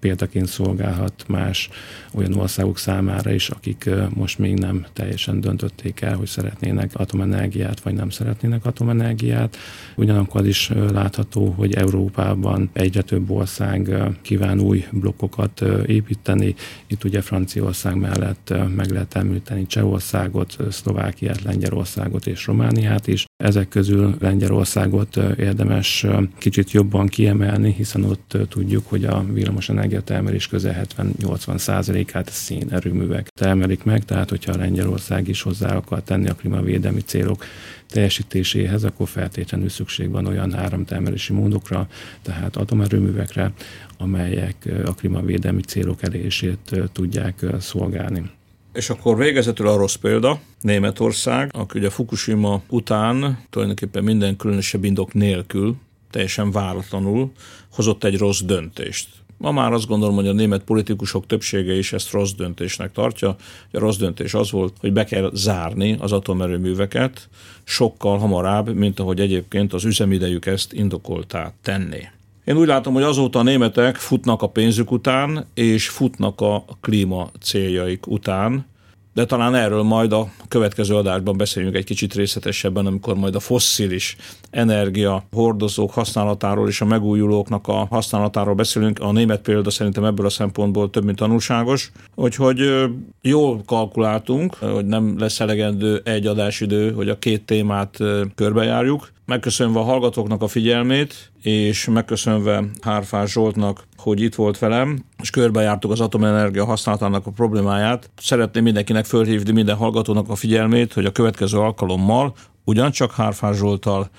példaként 0.00 0.46
szolgálhat 0.46 1.24
más 1.28 1.68
olyan 2.12 2.34
országok 2.34 2.78
számára 2.78 3.32
is, 3.32 3.48
akik 3.48 3.90
most 4.14 4.38
még 4.38 4.58
nem 4.58 4.86
teljesen 4.92 5.40
döntötték 5.40 6.00
el, 6.00 6.16
hogy 6.16 6.26
szeretnének 6.26 6.90
atomenergiát, 6.94 7.80
vagy 7.80 7.94
nem 7.94 8.10
szeretnének 8.10 8.64
atomenergiát. 8.64 9.56
Ugyanakkor 9.96 10.46
is 10.46 10.70
látható, 10.92 11.50
hogy 11.50 11.74
Európában 12.10 12.70
egyre 12.72 13.02
több 13.02 13.30
ország 13.30 13.90
kíván 14.22 14.60
új 14.60 14.84
blokkokat 14.90 15.60
építeni. 15.86 16.54
Itt 16.86 17.04
ugye 17.04 17.20
Franciaország 17.20 17.96
mellett 17.96 18.54
meg 18.76 18.90
lehet 18.90 19.14
említeni 19.14 19.66
Csehországot, 19.66 20.56
Szlovákiát, 20.70 21.42
Lengyelországot 21.42 22.26
és 22.26 22.46
Romániát 22.46 23.06
is. 23.06 23.29
Ezek 23.40 23.68
közül 23.68 24.16
Lengyelországot 24.18 25.16
érdemes 25.36 26.06
kicsit 26.38 26.70
jobban 26.70 27.06
kiemelni, 27.06 27.72
hiszen 27.72 28.04
ott 28.04 28.36
tudjuk, 28.48 28.86
hogy 28.88 29.04
a 29.04 29.24
villamos 29.32 29.68
energiatermelés 29.68 30.46
közel 30.46 30.86
70-80 30.98 31.58
százalékát 31.58 32.30
szénerőművek 32.30 33.28
termelik 33.28 33.84
meg, 33.84 34.04
tehát 34.04 34.28
hogyha 34.28 34.56
Lengyelország 34.56 35.28
is 35.28 35.42
hozzá 35.42 35.76
akar 35.76 36.02
tenni 36.02 36.28
a 36.28 36.34
klímavédelmi 36.34 37.00
célok 37.00 37.44
teljesítéséhez, 37.88 38.84
akkor 38.84 39.08
feltétlenül 39.08 39.68
szükség 39.68 40.10
van 40.10 40.26
olyan 40.26 40.54
áramtermelési 40.54 41.32
módokra, 41.32 41.88
tehát 42.22 42.56
atomerőművekre, 42.56 43.52
amelyek 43.98 44.68
a 44.84 44.94
klímavédelmi 44.94 45.62
célok 45.62 46.02
elérését 46.02 46.80
tudják 46.92 47.44
szolgálni. 47.60 48.30
És 48.72 48.90
akkor 48.90 49.16
végezetül 49.16 49.68
a 49.68 49.76
rossz 49.76 49.94
példa, 49.94 50.40
Németország, 50.60 51.50
aki 51.52 51.78
ugye 51.78 51.90
Fukushima 51.90 52.62
után 52.68 53.44
tulajdonképpen 53.50 54.04
minden 54.04 54.36
különösebb 54.36 54.84
indok 54.84 55.12
nélkül, 55.12 55.76
teljesen 56.10 56.50
váratlanul 56.50 57.32
hozott 57.72 58.04
egy 58.04 58.18
rossz 58.18 58.40
döntést. 58.40 59.08
Ma 59.36 59.52
már 59.52 59.72
azt 59.72 59.86
gondolom, 59.86 60.14
hogy 60.14 60.28
a 60.28 60.32
német 60.32 60.62
politikusok 60.62 61.26
többsége 61.26 61.76
is 61.76 61.92
ezt 61.92 62.10
rossz 62.10 62.32
döntésnek 62.32 62.92
tartja. 62.92 63.28
A 63.72 63.78
rossz 63.78 63.96
döntés 63.96 64.34
az 64.34 64.50
volt, 64.50 64.74
hogy 64.80 64.92
be 64.92 65.04
kell 65.04 65.30
zárni 65.34 65.96
az 65.98 66.12
atomerőműveket 66.12 67.28
sokkal 67.64 68.18
hamarabb, 68.18 68.74
mint 68.74 69.00
ahogy 69.00 69.20
egyébként 69.20 69.72
az 69.72 69.84
üzemidejük 69.84 70.46
ezt 70.46 70.72
indokoltá 70.72 71.52
tenni. 71.62 72.02
Én 72.44 72.56
úgy 72.56 72.66
látom, 72.66 72.94
hogy 72.94 73.02
azóta 73.02 73.38
a 73.38 73.42
németek 73.42 73.96
futnak 73.96 74.42
a 74.42 74.46
pénzük 74.46 74.90
után, 74.90 75.46
és 75.54 75.88
futnak 75.88 76.40
a 76.40 76.64
klíma 76.80 77.30
céljaik 77.40 78.06
után, 78.06 78.66
de 79.14 79.26
talán 79.26 79.54
erről 79.54 79.82
majd 79.82 80.12
a 80.12 80.28
következő 80.48 80.94
adásban 80.94 81.36
beszéljünk 81.36 81.76
egy 81.76 81.84
kicsit 81.84 82.14
részletesebben, 82.14 82.86
amikor 82.86 83.14
majd 83.14 83.34
a 83.34 83.40
fosszilis 83.40 84.16
energia 84.50 85.24
hordozók 85.32 85.90
használatáról 85.90 86.68
és 86.68 86.80
a 86.80 86.84
megújulóknak 86.84 87.68
a 87.68 87.86
használatáról 87.90 88.54
beszélünk. 88.54 88.98
A 88.98 89.12
német 89.12 89.40
példa 89.40 89.70
szerintem 89.70 90.04
ebből 90.04 90.26
a 90.26 90.30
szempontból 90.30 90.90
több, 90.90 91.04
mint 91.04 91.16
tanulságos. 91.16 91.92
Úgyhogy 92.14 92.84
jól 93.22 93.62
kalkuláltunk, 93.66 94.54
hogy 94.54 94.86
nem 94.86 95.18
lesz 95.18 95.40
elegendő 95.40 96.00
egy 96.04 96.26
adásidő, 96.26 96.92
hogy 96.92 97.08
a 97.08 97.18
két 97.18 97.42
témát 97.42 97.98
körbejárjuk. 98.34 99.12
Megköszönve 99.30 99.78
a 99.78 99.82
hallgatóknak 99.82 100.42
a 100.42 100.48
figyelmét, 100.48 101.32
és 101.42 101.84
megköszönve 101.84 102.64
Hárfás 102.80 103.30
Zsoltnak, 103.30 103.84
hogy 103.96 104.20
itt 104.20 104.34
volt 104.34 104.58
velem, 104.58 105.04
és 105.22 105.30
körbejártuk 105.30 105.90
az 105.90 106.00
atomenergia 106.00 106.64
használatának 106.64 107.26
a 107.26 107.30
problémáját. 107.30 108.10
Szeretném 108.16 108.62
mindenkinek 108.62 109.04
fölhívni 109.04 109.52
minden 109.52 109.76
hallgatónak 109.76 110.28
a 110.28 110.34
figyelmét, 110.34 110.92
hogy 110.92 111.04
a 111.04 111.10
következő 111.10 111.58
alkalommal 111.58 112.34
ugyancsak 112.64 113.12
Hárfás 113.12 113.56
Zsoltal 113.56 114.10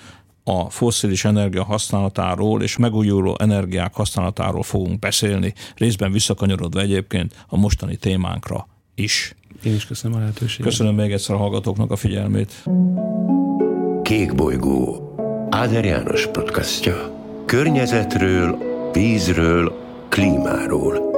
a 0.44 0.70
fosszilis 0.70 1.24
energia 1.24 1.64
használatáról 1.64 2.62
és 2.62 2.76
megújuló 2.76 3.36
energiák 3.38 3.94
használatáról 3.94 4.62
fogunk 4.62 4.98
beszélni, 4.98 5.54
részben 5.76 6.12
visszakanyarodva 6.12 6.80
egyébként 6.80 7.44
a 7.46 7.56
mostani 7.56 7.96
témánkra 7.96 8.68
is. 8.94 9.34
Én 9.62 9.74
is 9.74 9.86
köszönöm 9.86 10.16
a 10.16 10.20
lehetőséget. 10.20 10.66
Köszönöm 10.66 10.94
még 10.94 11.12
egyszer 11.12 11.34
a 11.34 11.38
hallgatóknak 11.38 11.90
a 11.90 11.96
figyelmét. 11.96 12.64
Kék 14.02 14.34
bolygó 14.34 15.14
Áder 15.50 15.84
János 15.84 16.26
podcastja. 16.26 16.94
Környezetről, 17.46 18.58
vízről, 18.92 19.72
klímáról– 20.08 21.10